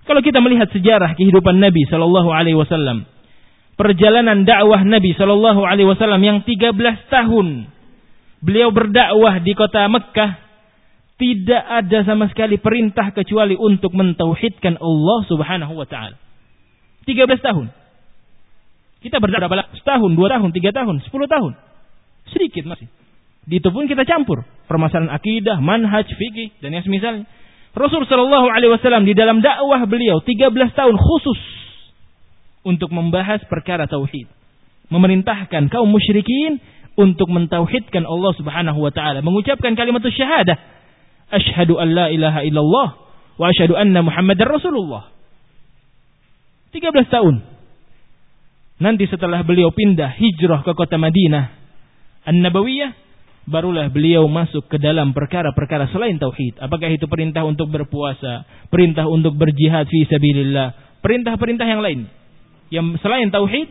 [0.05, 3.09] kalau kita melihat sejarah kehidupan Nabi sallallahu alaihi wasallam,
[3.76, 6.76] perjalanan dakwah Nabi sallallahu alaihi wasallam yang 13
[7.11, 7.47] tahun
[8.43, 10.43] beliau berdakwah di kota Mekkah
[11.15, 16.19] tidak ada sama sekali perintah kecuali untuk mentauhidkan Allah Subhanahu wa taala.
[17.07, 17.71] 13 tahun.
[18.99, 21.55] Kita berdakwah setahun, dua tahun, tiga tahun, sepuluh tahun.
[22.34, 22.89] Sedikit masih.
[23.45, 27.30] Di itu pun kita campur permasalahan akidah, manhaj, fikih dan yang semisalnya.
[27.78, 31.64] Rasul Shallallahu Alaihi Wasallam di dalam dakwah beliau 13 tahun khusus
[32.66, 34.28] untuk membahas perkara tauhid,
[34.89, 36.59] memerintahkan kaum musyrikin
[36.97, 40.57] untuk mentauhidkan Allah Subhanahu Wa Taala, mengucapkan kalimat syahadah,
[41.26, 42.89] Ashhadu an la ilaha illallah
[43.41, 45.09] wa ashhadu anna Muhammadar Rasulullah.
[46.70, 47.36] 13 tahun.
[48.76, 51.55] Nanti setelah beliau pindah hijrah ke kota Madinah
[52.28, 52.91] An-Nabawiyah,
[53.45, 56.57] barulah beliau masuk ke dalam perkara-perkara selain tauhid.
[56.57, 58.43] Apakah itu perintah untuk berpuasa,
[58.74, 62.09] perintah untuk berjihad fi sabilillah, perintah-perintah yang lain.
[62.74, 63.68] Yang selain tauhid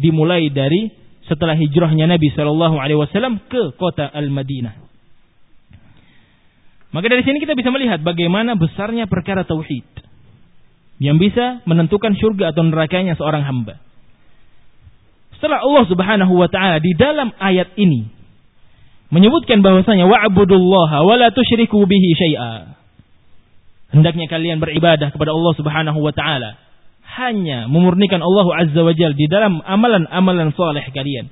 [0.00, 0.90] dimulai dari
[1.30, 4.74] setelah hijrahnya Nabi Shallallahu Alaihi Wasallam ke kota Al Madinah.
[6.92, 9.86] Maka dari sini kita bisa melihat bagaimana besarnya perkara tauhid
[11.00, 13.80] yang bisa menentukan surga atau nerakanya seorang hamba.
[15.34, 18.06] Setelah Allah Subhanahu wa taala di dalam ayat ini
[19.08, 22.78] menyebutkan bahwasanya wa'budullaha wa la bihi syai'a.
[23.92, 26.60] Hendaknya kalian beribadah kepada Allah Subhanahu wa taala
[27.12, 31.28] hanya memurnikan Allah Azza wa Jalla di dalam amalan-amalan soleh kalian.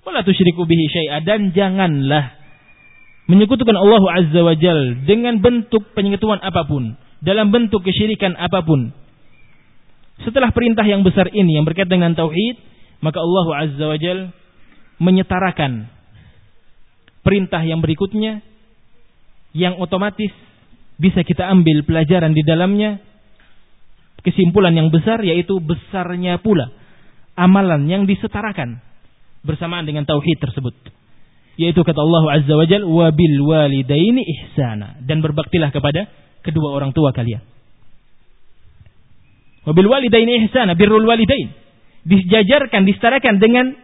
[0.00, 2.40] Wala tusyriku bihi syai'a dan janganlah
[3.28, 8.96] menyekutukan Allah Azza wa Jal dengan bentuk penyekutuan apa pun, dalam bentuk kesyirikan apa pun.
[10.24, 12.56] Setelah perintah yang besar ini yang berkaitan dengan tauhid,
[13.04, 14.32] maka Allah Azza wa Jal
[15.00, 15.88] menyetarakan
[17.20, 18.40] perintah yang berikutnya
[19.52, 20.32] yang otomatis
[21.00, 23.00] bisa kita ambil pelajaran di dalamnya
[24.24, 26.72] kesimpulan yang besar yaitu besarnya pula
[27.36, 28.80] amalan yang disetarakan
[29.44, 30.74] bersamaan dengan tauhid tersebut
[31.60, 36.08] yaitu kata Allah Azza wa Jal wabil walidaini ihsana dan berbaktilah kepada
[36.40, 37.44] kedua orang tua kalian.
[39.68, 41.52] Wabil walidaini ihsana birrul walidain
[42.08, 43.76] dijajarkan disetarakan dengan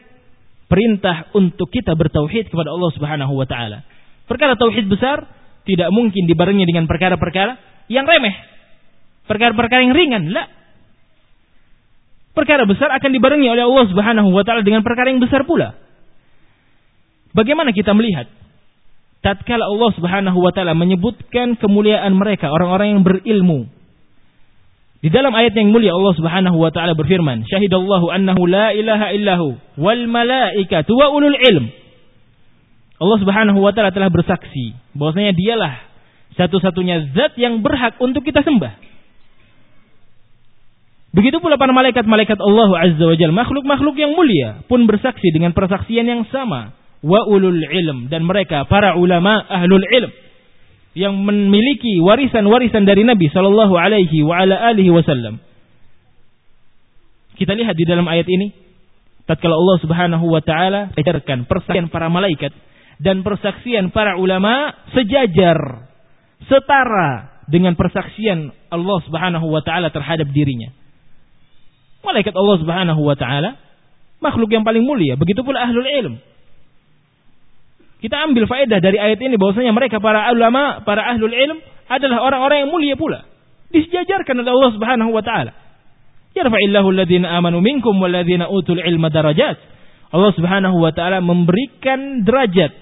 [0.73, 3.85] perintah untuk kita bertauhid kepada Allah Subhanahu wa taala.
[4.25, 5.29] Perkara tauhid besar
[5.69, 8.56] tidak mungkin dibarengi dengan perkara-perkara yang remeh.
[9.27, 10.47] Perkara-perkara yang ringan, la.
[12.37, 15.73] Perkara besar akan dibarengi oleh Allah Subhanahu wa taala dengan perkara yang besar pula.
[17.33, 18.29] Bagaimana kita melihat?
[19.25, 23.73] Tatkala Allah Subhanahu wa taala menyebutkan kemuliaan mereka, orang-orang yang berilmu.
[25.01, 29.57] Di dalam ayat yang mulia Allah Subhanahu wa taala berfirman, "Syahidallahu annahu la ilaha illahu
[29.81, 31.73] wal malaikatu wa ulul ilm."
[32.97, 35.85] Allah Subhanahu wa taala telah bersaksi bahwasanya dialah
[36.37, 38.96] satu-satunya zat yang berhak untuk kita sembah.
[41.17, 46.05] Begitu pula para malaikat-malaikat Allah Azza wa Jalla, makhluk-makhluk yang mulia pun bersaksi dengan persaksian
[46.05, 50.13] yang sama wa ulul ilm dan mereka para ulama ahlul ilm
[50.93, 55.41] yang memiliki warisan-warisan dari Nabi sallallahu alaihi wa ala alihi wasallam.
[57.37, 58.53] Kita lihat di dalam ayat ini
[59.25, 62.53] tatkala Allah Subhanahu wa taala ajarkan persaksian para malaikat
[63.01, 65.89] dan persaksian para ulama sejajar
[66.45, 70.77] setara dengan persaksian Allah Subhanahu wa taala terhadap dirinya.
[72.07, 73.59] Malaikat Allah Subhanahu wa taala
[74.23, 76.17] makhluk yang paling mulia, begitu pula ahlul ilm
[77.97, 82.67] kita ambil faedah dari ayat ini bahwasanya mereka para ulama, para ahlul ilm adalah orang-orang
[82.67, 83.25] yang mulia pula.
[83.73, 85.53] Disejajarkan oleh Allah Subhanahu wa taala.
[86.37, 89.57] Yarfa'illahu alladhina amanu minkum walladhina utul ilma darajat.
[90.13, 92.73] Allah Subhanahu wa taala memberikan derajat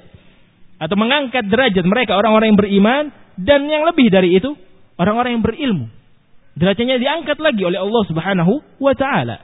[0.82, 3.04] atau mengangkat derajat mereka orang-orang yang beriman
[3.38, 4.58] dan yang lebih dari itu
[4.98, 5.86] orang-orang yang berilmu.
[6.54, 9.42] Derajatnya diangkat lagi oleh Allah Subhanahu wa taala.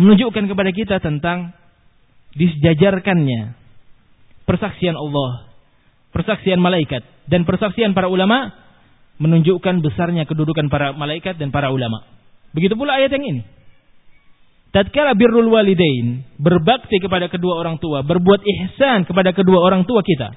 [0.00, 1.52] Menunjukkan kepada kita tentang
[2.34, 3.54] disejajarkannya
[4.48, 5.52] persaksian Allah,
[6.10, 8.52] persaksian malaikat dan persaksian para ulama
[9.20, 12.02] menunjukkan besarnya kedudukan para malaikat dan para ulama.
[12.56, 13.42] Begitu pula ayat yang ini.
[14.74, 20.34] Tatkala birrul walidain, berbakti kepada kedua orang tua, berbuat ihsan kepada kedua orang tua kita.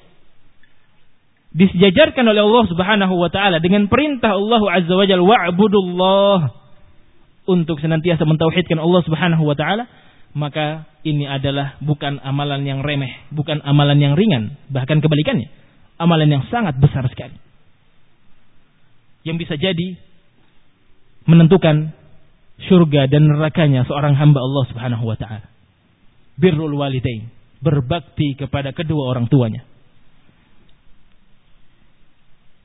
[1.56, 6.40] Disejajarkan oleh Allah Subhanahu wa taala dengan perintah Allah Azza wa Jalla wa'budullah
[7.48, 9.88] untuk senantiasa mentauhidkan Allah Subhanahu wa taala
[10.36, 15.50] maka ini adalah bukan amalan yang remeh, bukan amalan yang ringan, bahkan kebalikannya,
[15.98, 17.34] amalan yang sangat besar sekali.
[19.26, 19.98] Yang bisa jadi
[21.26, 21.92] menentukan
[22.70, 25.48] surga dan nerakanya seorang hamba Allah Subhanahu wa taala.
[26.38, 27.34] Birrul walidain,
[27.64, 29.66] berbakti kepada kedua orang tuanya.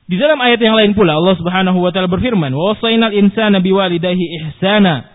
[0.03, 4.25] Di dalam ayat yang lain pula Allah Subhanahu wa taala berfirman, "Wa wasainal insana biwalidayhi
[4.43, 5.07] ihsana."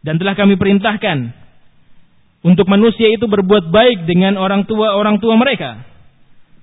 [0.00, 1.30] Dan telah kami perintahkan
[2.42, 5.84] untuk manusia itu berbuat baik dengan orang tua orang tua mereka.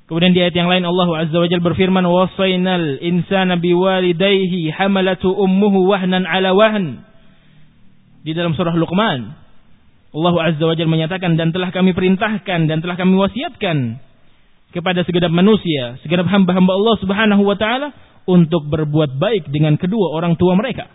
[0.09, 5.85] Kemudian di ayat yang lain Allah Azza wa Jalla berfirman wasainal insana biwalidayhi hamalatu ummuhu
[5.85, 7.05] wahnan ala wahn.
[8.25, 9.37] Di dalam surah Luqman
[10.17, 14.01] Allah Azza wa Jalla menyatakan dan telah kami perintahkan dan telah kami wasiatkan
[14.69, 17.89] kepada segenap manusia, segenap hamba-hamba Allah Subhanahu wa taala
[18.29, 20.85] untuk berbuat baik dengan kedua orang tua mereka.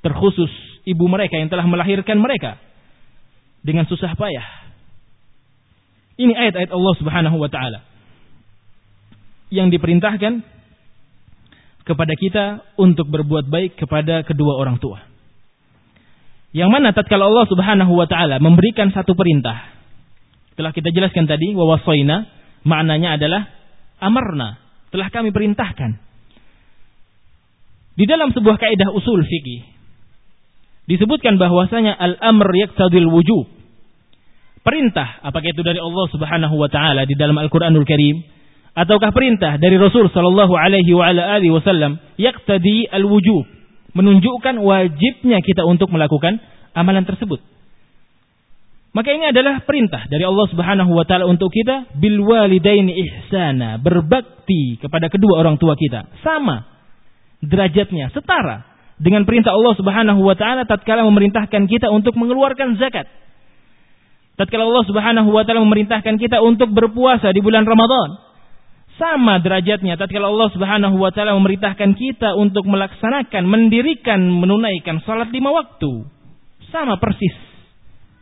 [0.00, 0.50] Terkhusus
[0.86, 2.56] ibu mereka yang telah melahirkan mereka
[3.60, 4.46] dengan susah payah.
[6.20, 7.80] Ini ayat-ayat Allah Subhanahu wa taala
[9.50, 10.46] yang diperintahkan
[11.82, 12.44] kepada kita
[12.78, 15.02] untuk berbuat baik kepada kedua orang tua.
[16.54, 19.74] Yang mana tatkala Allah Subhanahu wa taala memberikan satu perintah.
[20.54, 23.42] Telah kita jelaskan tadi wa wasaina maknanya adalah
[24.00, 25.96] amarna, telah kami perintahkan.
[27.94, 29.60] Di dalam sebuah kaidah usul fikih
[30.88, 33.46] disebutkan bahwasanya al-amr yaqtadil wujub.
[34.60, 38.20] perintah apakah itu dari Allah Subhanahu wa taala di dalam Al-Qur'anul Karim
[38.76, 43.48] ataukah perintah dari Rasul sallallahu alaihi wa ala alihi wasallam yaqtadi al-wujub
[43.96, 46.38] menunjukkan wajibnya kita untuk melakukan
[46.76, 47.40] amalan tersebut
[48.90, 54.82] maka ini adalah perintah dari Allah Subhanahu wa taala untuk kita bil walidaini ihsana berbakti
[54.82, 56.66] kepada kedua orang tua kita sama
[57.38, 58.66] derajatnya setara
[58.98, 63.06] dengan perintah Allah Subhanahu wa taala tatkala memerintahkan kita untuk mengeluarkan zakat
[64.34, 68.30] tatkala Allah Subhanahu wa taala memerintahkan kita untuk berpuasa di bulan Ramadan
[69.00, 75.56] sama derajatnya tatkala Allah Subhanahu wa taala memerintahkan kita untuk melaksanakan, mendirikan, menunaikan salat lima
[75.56, 76.04] waktu.
[76.68, 77.49] Sama persis.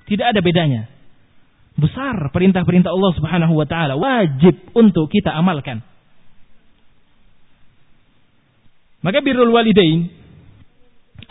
[0.08, 0.88] Tidak ada bedanya.
[1.78, 5.84] Besar perintah-perintah Allah Subhanahu wa taala wajib untuk kita amalkan.
[8.98, 10.10] Maka birrul walidain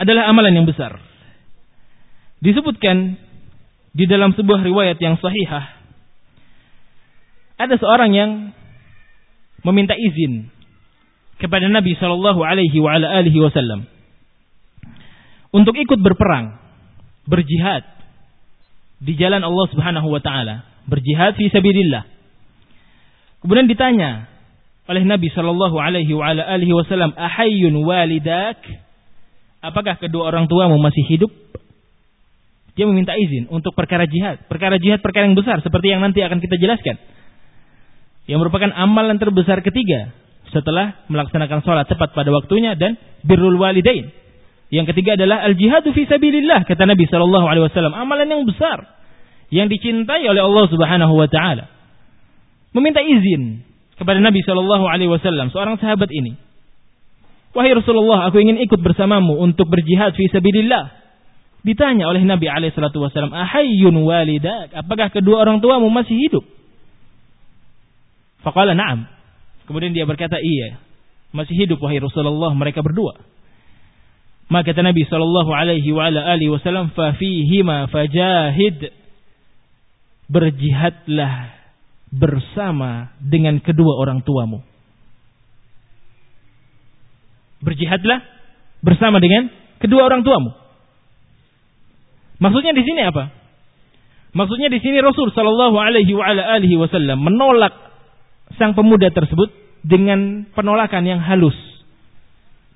[0.00, 0.96] adalah amalan yang besar.
[2.40, 3.18] Disebutkan
[3.92, 5.74] di dalam sebuah riwayat yang sahihah
[7.58, 8.30] ada seorang yang
[9.66, 10.48] meminta izin
[11.42, 12.78] kepada Nabi Shallallahu Alaihi
[13.42, 13.90] Wasallam
[15.50, 16.62] untuk ikut berperang,
[17.26, 17.97] berjihad
[18.98, 20.56] di jalan Allah Subhanahu Wa Taala,
[20.90, 22.06] berjihad fi sabilillah.
[23.44, 24.26] Kemudian ditanya
[24.88, 28.58] oleh Nabi Shallallahu Alaihi Wasallam, ahayun walidak,
[29.62, 31.30] apakah kedua orang tuamu masih hidup?
[32.74, 36.38] Dia meminta izin untuk perkara jihad, perkara jihad perkara yang besar seperti yang nanti akan
[36.38, 36.94] kita jelaskan
[38.30, 40.14] yang merupakan amalan terbesar ketiga
[40.52, 44.12] setelah melaksanakan sholat tepat pada waktunya dan birrul walidain.
[44.68, 48.84] Yang ketiga adalah al jihadu fi sabilillah kata Nabi Shallallahu alaihi wasallam, amalan yang besar
[49.48, 51.72] yang dicintai oleh Allah Subhanahu wa taala.
[52.76, 53.64] Meminta izin
[53.96, 56.36] kepada Nabi Shallallahu alaihi wasallam seorang sahabat ini.
[57.56, 60.92] Wahai Rasulullah, aku ingin ikut bersamamu untuk berjihad fi sabilillah.
[61.64, 66.44] Ditanya oleh Nabi alaihi salatu wasallam, "Ahayyun walidak?" Apakah kedua orang tuamu masih hidup?
[68.44, 69.08] Faqala na'am.
[69.66, 70.80] Kemudian dia berkata, iya.
[71.34, 73.20] Masih hidup wahai Rasulullah mereka berdua.
[74.48, 78.96] Maka kata Nabi sallallahu alaihi wa ala alihi wasallam, "Fa fihima fajahid."
[80.28, 81.56] Berjihadlah
[82.12, 84.64] bersama dengan kedua orang tuamu.
[87.60, 88.24] Berjihadlah
[88.84, 90.52] bersama dengan kedua orang tuamu.
[92.38, 93.34] Maksudnya di sini apa?
[94.36, 97.74] Maksudnya di sini Rasul sallallahu alaihi wa ala alihi wasallam menolak
[98.60, 99.50] sang pemuda tersebut
[99.82, 101.56] dengan penolakan yang halus.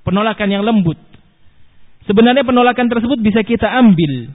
[0.03, 0.99] Penolakan yang lembut.
[2.07, 4.35] Sebenarnya penolakan tersebut bisa kita ambil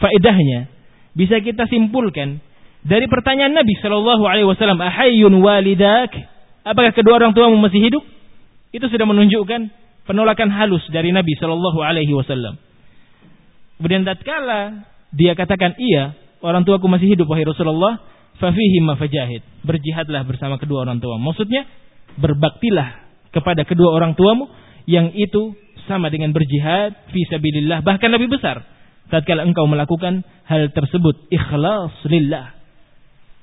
[0.00, 0.72] faedahnya,
[1.12, 2.40] bisa kita simpulkan
[2.86, 6.14] dari pertanyaan Nabi Shallallahu Alaihi Wasallam, Ahayun walidak,
[6.62, 8.04] apakah kedua orang tuamu masih hidup?
[8.70, 9.60] Itu sudah menunjukkan
[10.06, 12.56] penolakan halus dari Nabi Shallallahu Alaihi Wasallam.
[13.76, 18.00] Kemudian tatkala dia katakan iya, orang tuaku masih hidup wahai Rasulullah,
[18.40, 19.42] fafihi mafajahid.
[19.66, 21.20] Berjihadlah bersama kedua orang tua.
[21.20, 21.66] Maksudnya
[22.16, 24.48] berbaktilah kepada kedua orang tuamu
[24.88, 25.52] yang itu
[25.86, 28.62] sama dengan berjihad fi sabilillah bahkan lebih besar.
[29.06, 32.58] Tatkala engkau melakukan hal tersebut ikhlas lillah.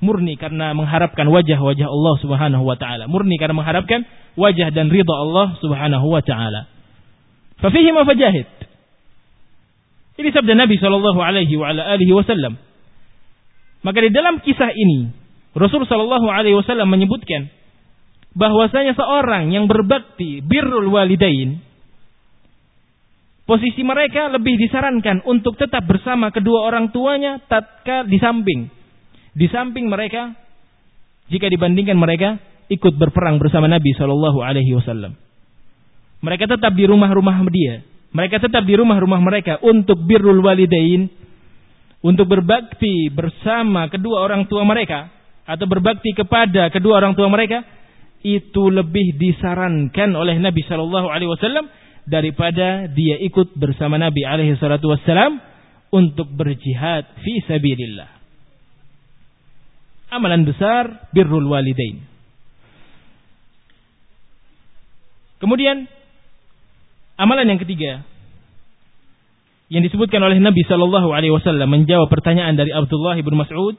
[0.04, 3.08] Murni karena mengharapkan wajah-wajah Allah Subhanahu wa taala.
[3.08, 4.04] Murni karena mengharapkan
[4.36, 6.68] wajah dan ridha Allah Subhanahu wa taala.
[7.64, 8.48] Fa fihi mafajahid
[10.14, 12.60] ini sabda Nabi sallallahu alaihi wa alihi wasallam.
[13.82, 15.12] Maka di dalam kisah ini
[15.54, 17.52] Rasul Shallallahu Alaihi Wasallam menyebutkan
[18.34, 21.62] bahwasanya seorang yang berbakti birrul walidain
[23.44, 28.72] posisi mereka lebih disarankan untuk tetap bersama kedua orang tuanya tatkala di samping
[29.34, 30.38] di samping mereka
[31.28, 32.38] jika dibandingkan mereka
[32.70, 35.18] ikut berperang bersama Nabi Shallallahu Alaihi Wasallam.
[36.24, 37.84] Mereka tetap di rumah-rumah dia.
[38.14, 41.10] Mereka tetap di rumah-rumah mereka untuk birrul walidain
[42.06, 45.10] untuk berbakti bersama kedua orang tua mereka
[45.44, 47.66] atau berbakti kepada kedua orang tua mereka
[48.24, 51.66] itu lebih disarankan oleh Nabi Shallallahu Alaihi Wasallam
[52.04, 55.40] daripada dia ikut bersama Nabi Alaihi Wasallam
[55.94, 58.10] untuk berjihad fi sabilillah.
[60.14, 62.06] Amalan besar birrul walidain.
[65.42, 65.90] Kemudian
[67.20, 68.06] amalan yang ketiga
[69.74, 73.76] yang disebutkan oleh Nabi Shallallahu Alaihi Wasallam menjawab pertanyaan dari Abdullah bin Mas'ud,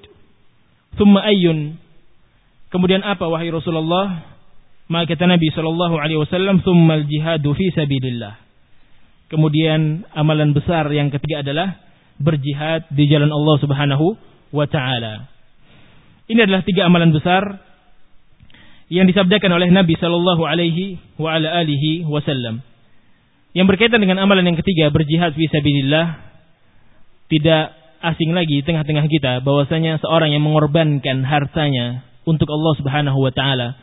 [0.98, 1.78] "Thumma ayyun?"
[2.74, 4.33] Kemudian apa wahai Rasulullah?
[4.84, 8.36] Maka kata Nabi Shallallahu Alaihi Wasallam, "Thumma al-jihadu fi sabilillah."
[9.32, 11.80] Kemudian amalan besar yang ketiga adalah
[12.20, 14.06] berjihad di jalan Allah Subhanahu
[14.54, 15.26] wa taala.
[16.28, 17.42] Ini adalah tiga amalan besar
[18.92, 22.60] yang disabdakan oleh Nabi Shallallahu alaihi wa ala alihi wasallam.
[23.56, 26.20] Yang berkaitan dengan amalan yang ketiga berjihad fi sabilillah
[27.32, 27.74] tidak
[28.04, 33.80] asing lagi di tengah-tengah kita bahwasanya seorang yang mengorbankan hartanya untuk Allah Subhanahu wa taala.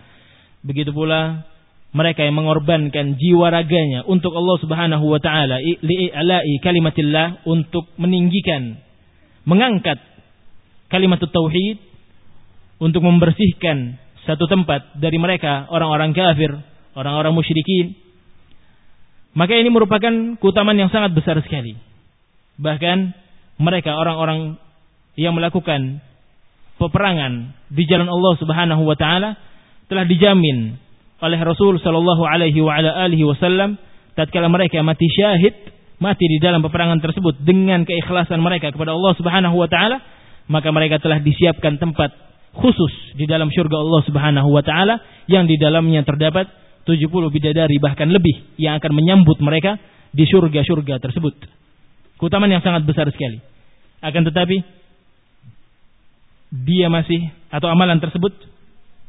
[0.61, 1.47] Begitu pula
[1.91, 8.79] mereka yang mengorbankan jiwa raganya untuk Allah Subhanahu wa taala li'ala'i kalimatillah untuk meninggikan
[9.43, 9.99] mengangkat
[10.87, 11.81] kalimat tauhid
[12.79, 16.53] untuk membersihkan satu tempat dari mereka orang-orang kafir,
[16.93, 17.97] orang-orang musyrikin.
[19.31, 21.79] Maka ini merupakan keutamaan yang sangat besar sekali.
[22.59, 22.97] Bahkan
[23.63, 24.59] mereka orang-orang
[25.15, 26.03] yang melakukan
[26.77, 29.37] peperangan di jalan Allah Subhanahu wa taala
[29.91, 30.79] telah dijamin
[31.19, 33.75] oleh Rasul sallallahu alaihi wa ala alihi wasallam
[34.15, 35.51] tatkala mereka mati syahid
[35.99, 39.99] mati di dalam peperangan tersebut dengan keikhlasan mereka kepada Allah Subhanahu wa taala
[40.47, 42.15] maka mereka telah disiapkan tempat
[42.55, 44.95] khusus di dalam syurga Allah Subhanahu wa taala
[45.27, 46.47] yang di dalamnya terdapat
[46.87, 49.75] 70 bidadari bahkan lebih yang akan menyambut mereka
[50.11, 51.35] di syurga-syurga tersebut.
[52.17, 53.39] Keutamaan yang sangat besar sekali.
[54.01, 54.59] Akan tetapi
[56.51, 58.33] dia masih atau amalan tersebut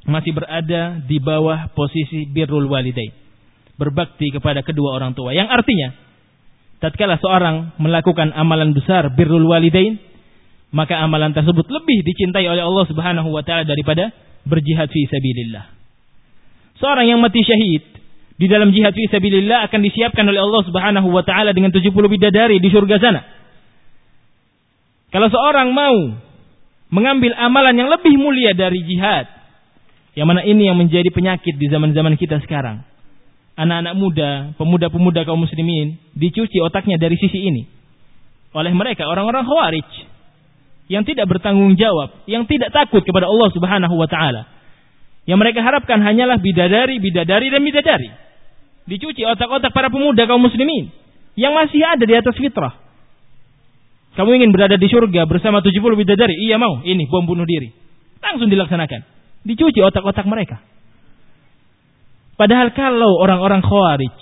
[0.07, 3.14] masih berada di bawah posisi birrul walidain.
[3.78, 5.34] Berbakti kepada kedua orang tua.
[5.34, 5.88] Yang artinya
[6.82, 9.98] tatkala seorang melakukan amalan besar birrul walidain,
[10.74, 14.11] maka amalan tersebut lebih dicintai oleh Allah Subhanahu wa taala daripada
[14.42, 15.64] berjihad fi sabilillah.
[16.82, 17.82] Seorang yang mati syahid
[18.34, 22.59] di dalam jihad fi sabilillah akan disiapkan oleh Allah Subhanahu wa taala dengan 70 bidadari
[22.59, 23.20] di surga sana.
[25.12, 25.96] Kalau seorang mau
[26.92, 29.28] mengambil amalan yang lebih mulia dari jihad,
[30.12, 32.84] yang mana ini yang menjadi penyakit di zaman-zaman kita sekarang.
[33.56, 37.68] Anak-anak muda, pemuda-pemuda kaum muslimin dicuci otaknya dari sisi ini.
[38.52, 39.88] Oleh mereka orang-orang khawarij
[40.92, 44.48] yang tidak bertanggung jawab, yang tidak takut kepada Allah Subhanahu wa taala.
[45.24, 48.10] Yang mereka harapkan hanyalah bidadari, bidadari dan bidadari.
[48.84, 50.92] Dicuci otak-otak para pemuda kaum muslimin
[51.38, 52.76] yang masih ada di atas fitrah.
[54.12, 56.36] Kamu ingin berada di surga bersama 70 bidadari?
[56.36, 56.84] Iya mau.
[56.84, 57.72] Ini bom bunuh diri.
[58.20, 59.21] Langsung dilaksanakan.
[59.43, 60.62] Dicuci otak-otak mereka.
[62.38, 64.18] Padahal kalau orang-orang Khawarij,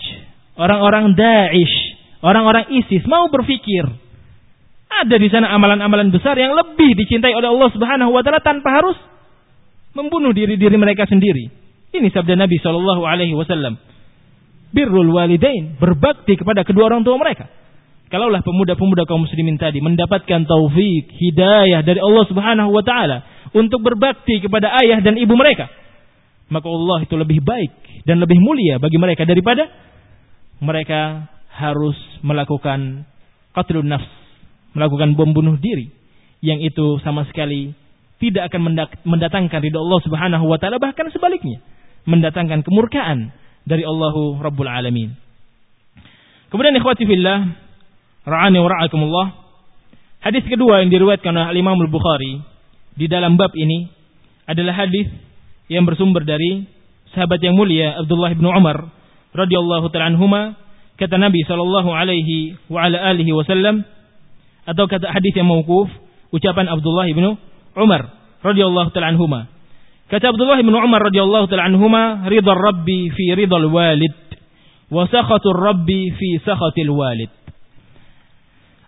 [0.57, 1.77] orang-orang Daesh,
[2.21, 3.85] orang-orang ISIS mau berpikir
[4.91, 8.99] ada di sana amalan-amalan besar yang lebih dicintai oleh Allah Subhanahu wa taala tanpa harus
[9.95, 11.49] membunuh diri-diri mereka sendiri.
[11.91, 13.79] Ini sabda Nabi Shallallahu alaihi wasallam.
[14.71, 17.51] Birrul walidain, berbakti kepada kedua orang tua mereka.
[18.11, 24.39] Kalaulah pemuda-pemuda kaum muslimin tadi mendapatkan taufik, hidayah dari Allah Subhanahu wa taala untuk berbakti
[24.43, 25.67] kepada ayah dan ibu mereka,
[26.51, 29.67] maka Allah itu lebih baik dan lebih mulia bagi mereka daripada
[30.63, 33.07] mereka harus melakukan
[33.55, 34.11] qatlun nafs,
[34.75, 35.91] melakukan bom bunuh diri
[36.41, 37.75] yang itu sama sekali
[38.21, 41.61] tidak akan mendatangkan ridha Allah Subhanahu wa taala bahkan sebaliknya
[42.05, 43.33] mendatangkan kemurkaan
[43.65, 45.13] dari Allah Rabbul Alamin.
[46.51, 47.39] Kemudian ikhwati fillah
[48.27, 49.27] Ra'ani wa ra'akumullah.
[50.21, 52.45] Hadis kedua yang diriwayatkan oleh Imam Al-Bukhari
[53.01, 53.89] di dalam bab ini
[54.45, 55.09] adalah hadis
[55.73, 56.69] yang bersumber dari
[57.17, 58.93] sahabat yang mulia Abdullah bin Umar
[59.33, 60.53] radhiyallahu taala anhuma
[61.01, 63.89] kata Nabi sallallahu alaihi wa ala alihi wasallam
[64.69, 65.89] atau kata hadis yang mauquf
[66.29, 67.41] ucapan Abdullah bin
[67.73, 68.03] Umar
[68.45, 69.49] radhiyallahu taala anhuma.
[70.13, 74.13] Kata Abdullah bin Umar radhiyallahu taala anhuma ridha rabbi fi ridal walid
[74.93, 77.33] wa sakhatur rabbi fi sakhatil walid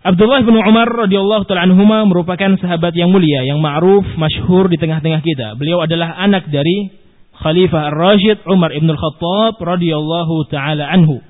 [0.03, 5.23] Abdullah bin Umar radhiyallahu taala anhuma merupakan sahabat yang mulia yang ma'ruf masyhur di tengah-tengah
[5.23, 5.55] kita.
[5.55, 6.91] Beliau adalah anak dari
[7.39, 11.23] Khalifah Ar-Rashid Umar ibn Al-Khattab radhiyallahu taala anhu.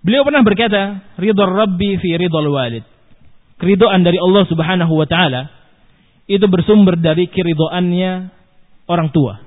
[0.00, 2.84] Beliau pernah berkata, "Ridha Rabbi fi ridhal walid."
[3.60, 5.52] Keridhaan dari Allah Subhanahu wa taala
[6.24, 8.12] itu bersumber dari keridhaannya
[8.88, 9.44] orang tua.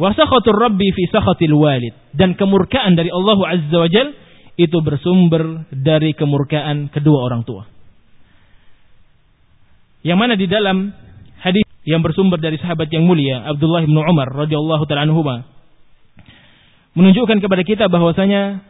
[0.00, 5.64] Wa sakhatur Rabbi fi sakhatil walid dan kemurkaan dari Allah Azza wa Jalla itu bersumber
[5.72, 7.64] dari kemurkaan kedua orang tua.
[10.02, 10.90] Yang mana di dalam
[11.40, 15.46] hadis yang bersumber dari sahabat yang mulia Abdullah bin Umar radhiyallahu taala anhuma
[16.94, 18.62] menunjukkan kepada kita bahwasanya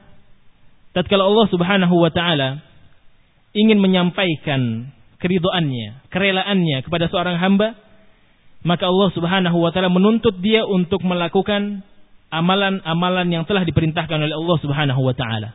[0.96, 2.62] tatkala Allah Subhanahu wa taala
[3.52, 7.76] ingin menyampaikan keridoannya, kerelaannya kepada seorang hamba,
[8.64, 11.84] maka Allah Subhanahu wa taala menuntut dia untuk melakukan
[12.32, 15.52] amalan-amalan yang telah diperintahkan oleh Allah Subhanahu wa taala.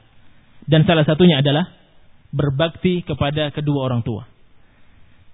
[0.67, 1.71] Dan salah satunya adalah
[2.35, 4.27] berbakti kepada kedua orang tua.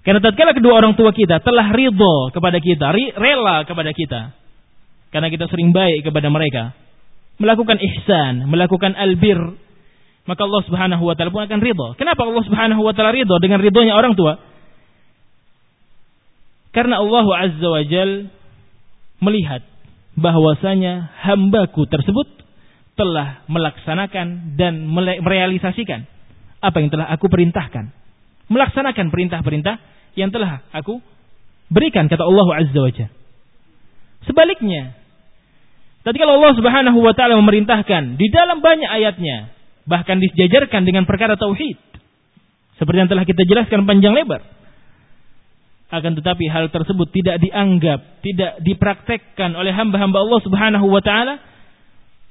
[0.04, 4.36] Karena tatkala kedua orang tua kita telah ridho kepada kita, rela kepada kita,
[5.16, 6.76] karena kita sering baik kepada mereka,
[7.40, 9.40] melakukan ihsan, melakukan albir,
[10.28, 11.96] maka Allah Subhanahu wa taala pun akan ridho.
[11.96, 14.44] Kenapa Allah Subhanahu wa taala ridho dengan ridhonya orang tua?
[16.76, 18.28] Karena Allah Azza wa Jal
[19.24, 19.64] melihat
[20.20, 22.43] bahwasanya hambaku tersebut
[22.94, 26.06] telah melaksanakan dan merealisasikan
[26.64, 28.02] apa yang telah aku perintahkan.
[28.44, 29.82] melaksanakan perintah-perintah
[30.20, 31.02] yang telah aku
[31.74, 33.12] berikan kata Allah Azza wa Jalla.
[34.24, 34.94] Sebaliknya,
[36.04, 39.52] kalau Allah Subhanahu wa taala memerintahkan di dalam banyak ayatnya,
[39.88, 41.80] bahkan disejajarkan dengan perkara tauhid.
[42.80, 44.44] Seperti yang telah kita jelaskan panjang lebar.
[45.94, 51.38] Akan tetapi hal tersebut tidak dianggap, tidak dipraktekkan oleh hamba-hamba Allah Subhanahu wa taala,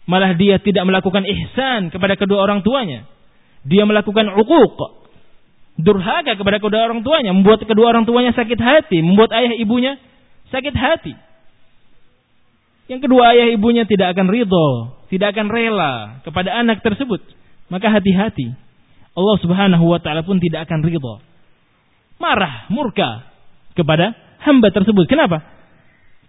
[0.07, 3.07] malah dia tidak melakukan ihsan kepada kedua orang tuanya.
[3.62, 4.78] Dia melakukan uquq,
[5.78, 9.96] durhaka kepada kedua orang tuanya, membuat kedua orang tuanya sakit hati, membuat ayah ibunya
[10.50, 11.14] sakit hati.
[12.90, 17.22] Yang kedua ayah ibunya tidak akan ridho, tidak akan rela kepada anak tersebut.
[17.70, 18.53] Maka hati-hati.
[19.12, 21.22] Allah Subhanahu wa taala pun tidak akan ridho.
[22.20, 23.32] Marah, murka
[23.72, 24.12] kepada
[24.44, 25.09] hamba tersebut.
[25.09, 25.40] Kenapa?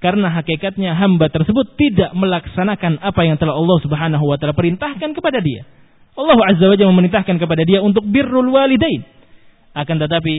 [0.04, 5.40] Karena hakikatnya hamba tersebut tidak melaksanakan apa yang telah Allah Subhanahu wa taala perintahkan kepada
[5.40, 5.64] dia.
[6.20, 9.08] Allah Azza wa Jalla memerintahkan kepada dia untuk birrul walidain
[9.74, 10.36] akan tetapi,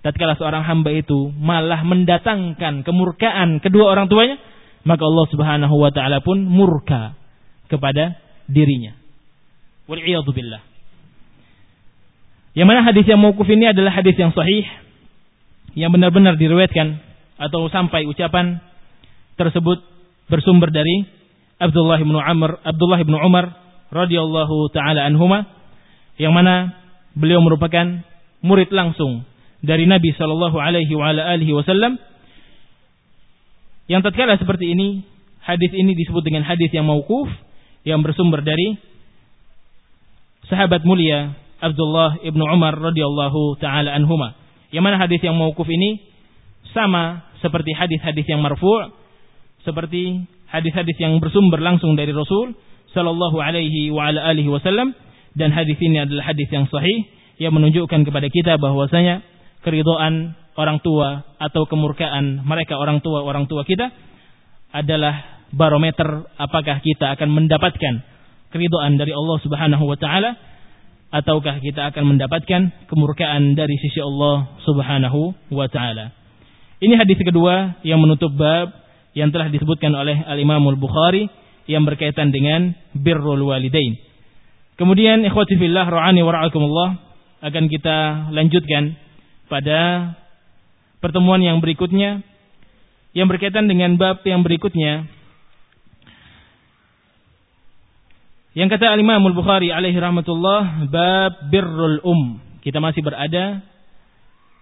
[0.00, 4.40] tatkala seorang hamba itu malah mendatangkan kemurkaan kedua orang tuanya,
[4.88, 7.12] maka Allah Subhanahu wa taala pun murka
[7.68, 8.16] kepada
[8.48, 8.96] dirinya.
[9.84, 10.00] Wal
[10.32, 10.64] billah.
[12.56, 14.64] Yang mana hadis yang mauquf ini adalah hadis yang sahih
[15.76, 16.96] yang benar-benar diriwayatkan
[17.38, 18.58] atau sampai ucapan
[19.38, 19.78] tersebut
[20.26, 21.06] bersumber dari
[21.58, 23.54] Abdullah bin Amr, Abdullah bin Umar
[23.88, 25.48] radhiyallahu taala anhuma
[26.20, 26.74] yang mana
[27.16, 28.02] beliau merupakan
[28.44, 29.24] murid langsung
[29.62, 31.98] dari Nabi Shallallahu Alaihi Wasallam.
[33.88, 35.02] Yang tatkala seperti ini,
[35.42, 37.26] hadis ini disebut dengan hadis yang mauquf
[37.88, 38.76] yang bersumber dari
[40.46, 44.36] sahabat mulia Abdullah ibnu Umar radhiyallahu taala anhuma.
[44.68, 46.04] Yang mana hadis yang mauquf ini
[46.76, 48.92] sama seperti hadis-hadis yang marfu',
[49.62, 52.54] seperti hadis-hadis yang bersumber langsung dari Rasul
[52.92, 54.96] sallallahu alaihi wa ala alihi wasallam
[55.36, 57.04] dan hadis ini adalah hadis yang sahih
[57.38, 59.22] yang menunjukkan kepada kita bahwasanya
[59.62, 63.92] keridhaan orang tua atau kemurkaan mereka orang tua orang tua kita
[64.74, 67.94] adalah barometer apakah kita akan mendapatkan
[68.50, 70.36] keridhaan dari Allah Subhanahu wa taala
[71.08, 76.12] ataukah kita akan mendapatkan kemurkaan dari sisi Allah Subhanahu wa taala.
[76.78, 78.70] Ini hadis kedua yang menutup bab
[79.16, 81.28] yang telah disebutkan oleh Al-Imam Al-Bukhari
[81.68, 83.96] yang berkaitan dengan birrul walidain.
[84.80, 86.48] Kemudian ikhwati fillah ra'ani wa
[87.38, 88.98] akan kita lanjutkan
[89.46, 90.12] pada
[90.98, 92.22] pertemuan yang berikutnya
[93.14, 95.06] yang berkaitan dengan bab yang berikutnya.
[98.56, 102.42] Yang kata Al-Imam Al-Bukhari alaihi rahmatullah bab birrul um.
[102.58, 103.62] Kita masih berada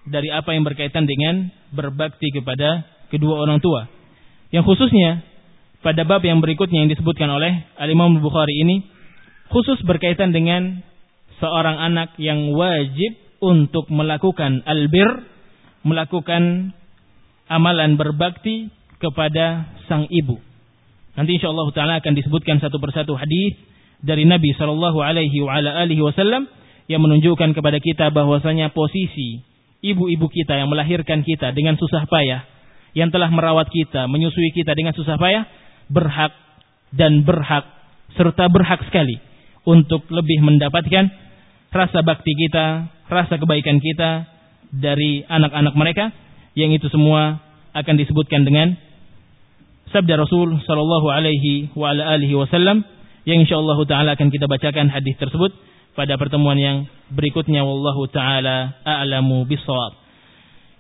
[0.05, 3.96] dari apa yang berkaitan dengan berbakti kepada kedua orang tua
[4.55, 5.23] yang khususnya
[5.83, 8.77] pada bab yang berikutnya yang disebutkan oleh Al-Imam Al-Bukhari ini
[9.51, 10.83] khusus berkaitan dengan
[11.39, 15.07] seorang anak yang wajib untuk melakukan albir,
[15.85, 16.73] melakukan
[17.47, 20.41] amalan berbakti kepada sang ibu.
[21.17, 23.57] Nanti insya Allah taala akan disebutkan satu persatu hadis
[24.05, 26.49] dari Nabi Shallallahu alaihi wasallam
[26.87, 29.43] yang menunjukkan kepada kita bahwasanya posisi
[29.81, 32.45] ibu-ibu kita yang melahirkan kita dengan susah payah,
[32.93, 35.49] yang telah merawat kita, menyusui kita dengan susah payah,
[35.91, 36.33] berhak
[36.95, 37.67] dan berhak
[38.15, 39.19] serta berhak sekali
[39.67, 41.11] untuk lebih mendapatkan
[41.75, 44.25] rasa bakti kita, rasa kebaikan kita
[44.73, 46.05] dari anak-anak mereka
[46.57, 47.43] yang itu semua
[47.77, 48.79] akan disebutkan dengan
[49.93, 52.83] sabda Rasul sallallahu alaihi wa ala alihi wasallam
[53.29, 55.53] yang insyaallah taala akan kita bacakan hadis tersebut
[55.99, 56.77] pada pertemuan yang
[57.13, 60.06] berikutnya wallahu taala a'lamu bissawab.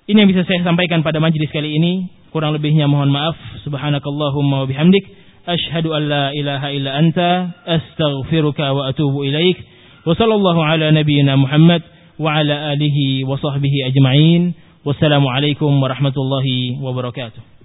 [0.07, 2.07] Ini yang bisa saya sampaikan pada majlis kali ini.
[2.31, 3.35] Kurang lebihnya mohon maaf.
[3.67, 5.03] Subhanakallahumma wa bihamdik.
[5.43, 7.31] Ashhadu an la ilaha illa anta.
[7.67, 9.59] Astaghfiruka wa atubu ilaik.
[10.07, 11.83] Wa sallallahu ala nabiyyina Muhammad.
[12.23, 14.55] Wa ala alihi wa sahbihi ajma'in.
[14.87, 17.56] Wassalamualaikum warahmatullahi wabarakatuh.